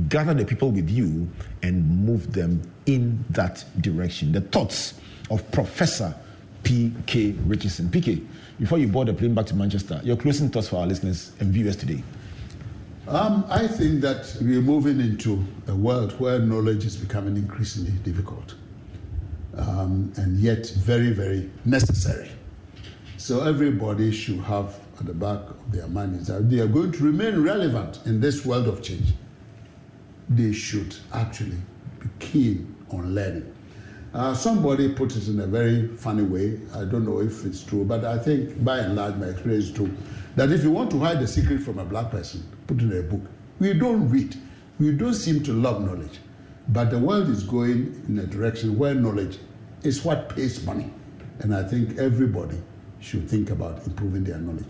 [0.08, 1.28] gather the people with you,
[1.62, 4.32] and move them in that direction.
[4.32, 4.94] The thoughts
[5.30, 6.14] of Professor
[6.62, 7.32] P.K.
[7.46, 7.90] Richardson.
[7.90, 8.20] P.K.,
[8.58, 11.52] before you board the plane back to Manchester, your closing thoughts for our listeners and
[11.52, 12.02] viewers today.
[13.08, 18.56] Um, I think that we're moving into a world where knowledge is becoming increasingly difficult
[19.56, 22.30] um, and yet very, very necessary.
[23.16, 26.90] So everybody should have at the back of their mind is that they are going
[26.92, 29.14] to remain relevant in this world of change.
[30.28, 31.58] They should actually
[32.00, 33.52] be keen on learning.
[34.14, 36.58] Uh, somebody put it in a very funny way.
[36.74, 39.72] I don't know if it's true, but I think by and large my experience is
[39.72, 39.94] true.
[40.34, 43.02] That if you want to hide the secret from a black person, put in a
[43.02, 43.22] book.
[43.58, 44.36] We don't read.
[44.78, 46.18] We don't seem to love knowledge.
[46.68, 49.38] But the world is going in a direction where knowledge
[49.82, 50.90] is what pays money.
[51.40, 52.60] And I think everybody
[53.00, 54.66] should think about improving their knowledge.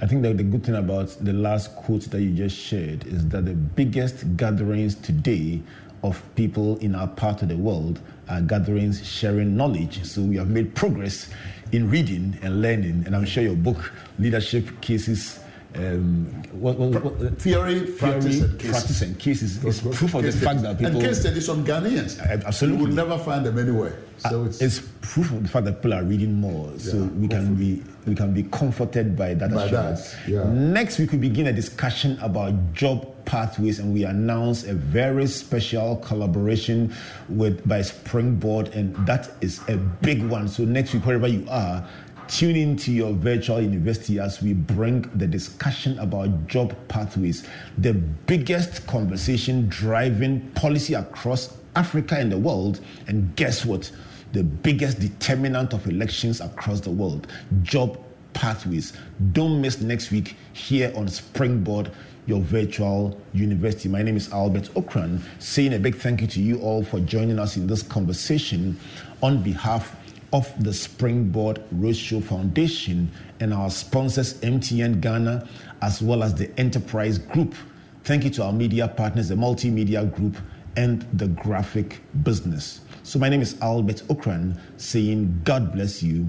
[0.00, 3.28] I think that the good thing about the last quote that you just shared is
[3.28, 5.62] that the biggest gatherings today
[6.02, 10.04] of people in our part of the world are gatherings sharing knowledge.
[10.04, 11.30] So we have made progress
[11.70, 13.04] in reading and learning.
[13.06, 15.38] And I'm sure your book, Leadership Cases,
[15.76, 18.70] um, what, what, what, theory, practice, and cases.
[18.70, 22.20] practice and cases is proof of the fact that people and case studies from Ghanaians.
[22.44, 23.98] Absolutely, you will never find them anywhere.
[24.18, 26.78] So uh, it's, it's, proof of the fact that people are reading more.
[26.78, 29.52] So yeah, we can be we can be comforted by that.
[29.52, 30.44] By that yeah.
[30.44, 35.96] Next week we begin a discussion about job pathways, and we announce a very special
[35.96, 36.94] collaboration
[37.28, 40.46] with by Springboard, and that is a big one.
[40.46, 41.84] So next week, wherever you are
[42.26, 47.46] Tune into your virtual university as we bring the discussion about job pathways,
[47.76, 52.80] the biggest conversation driving policy across Africa and the world.
[53.06, 53.90] And guess what?
[54.32, 57.26] The biggest determinant of elections across the world
[57.62, 57.98] job
[58.32, 58.94] pathways.
[59.32, 61.90] Don't miss next week here on Springboard
[62.26, 63.88] your virtual university.
[63.88, 67.38] My name is Albert Ocran, saying a big thank you to you all for joining
[67.38, 68.78] us in this conversation
[69.22, 69.94] on behalf
[70.34, 73.08] of the Springboard Roadshow Foundation
[73.38, 75.48] and our sponsors, MTN Ghana,
[75.80, 77.54] as well as the Enterprise Group.
[78.02, 80.36] Thank you to our media partners, the Multimedia Group
[80.76, 82.80] and the Graphic Business.
[83.04, 86.26] So, my name is Albert Ocran, saying, God bless you,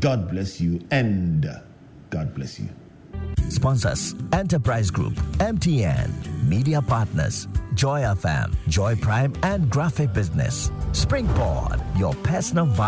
[0.00, 1.46] God bless you, and
[2.08, 2.68] God bless you.
[3.50, 6.10] Sponsors Enterprise Group, MTN,
[6.48, 10.70] Media Partners, Joy FM, Joy Prime, and Graphic Business.
[10.92, 12.82] Springboard, your personal vibe.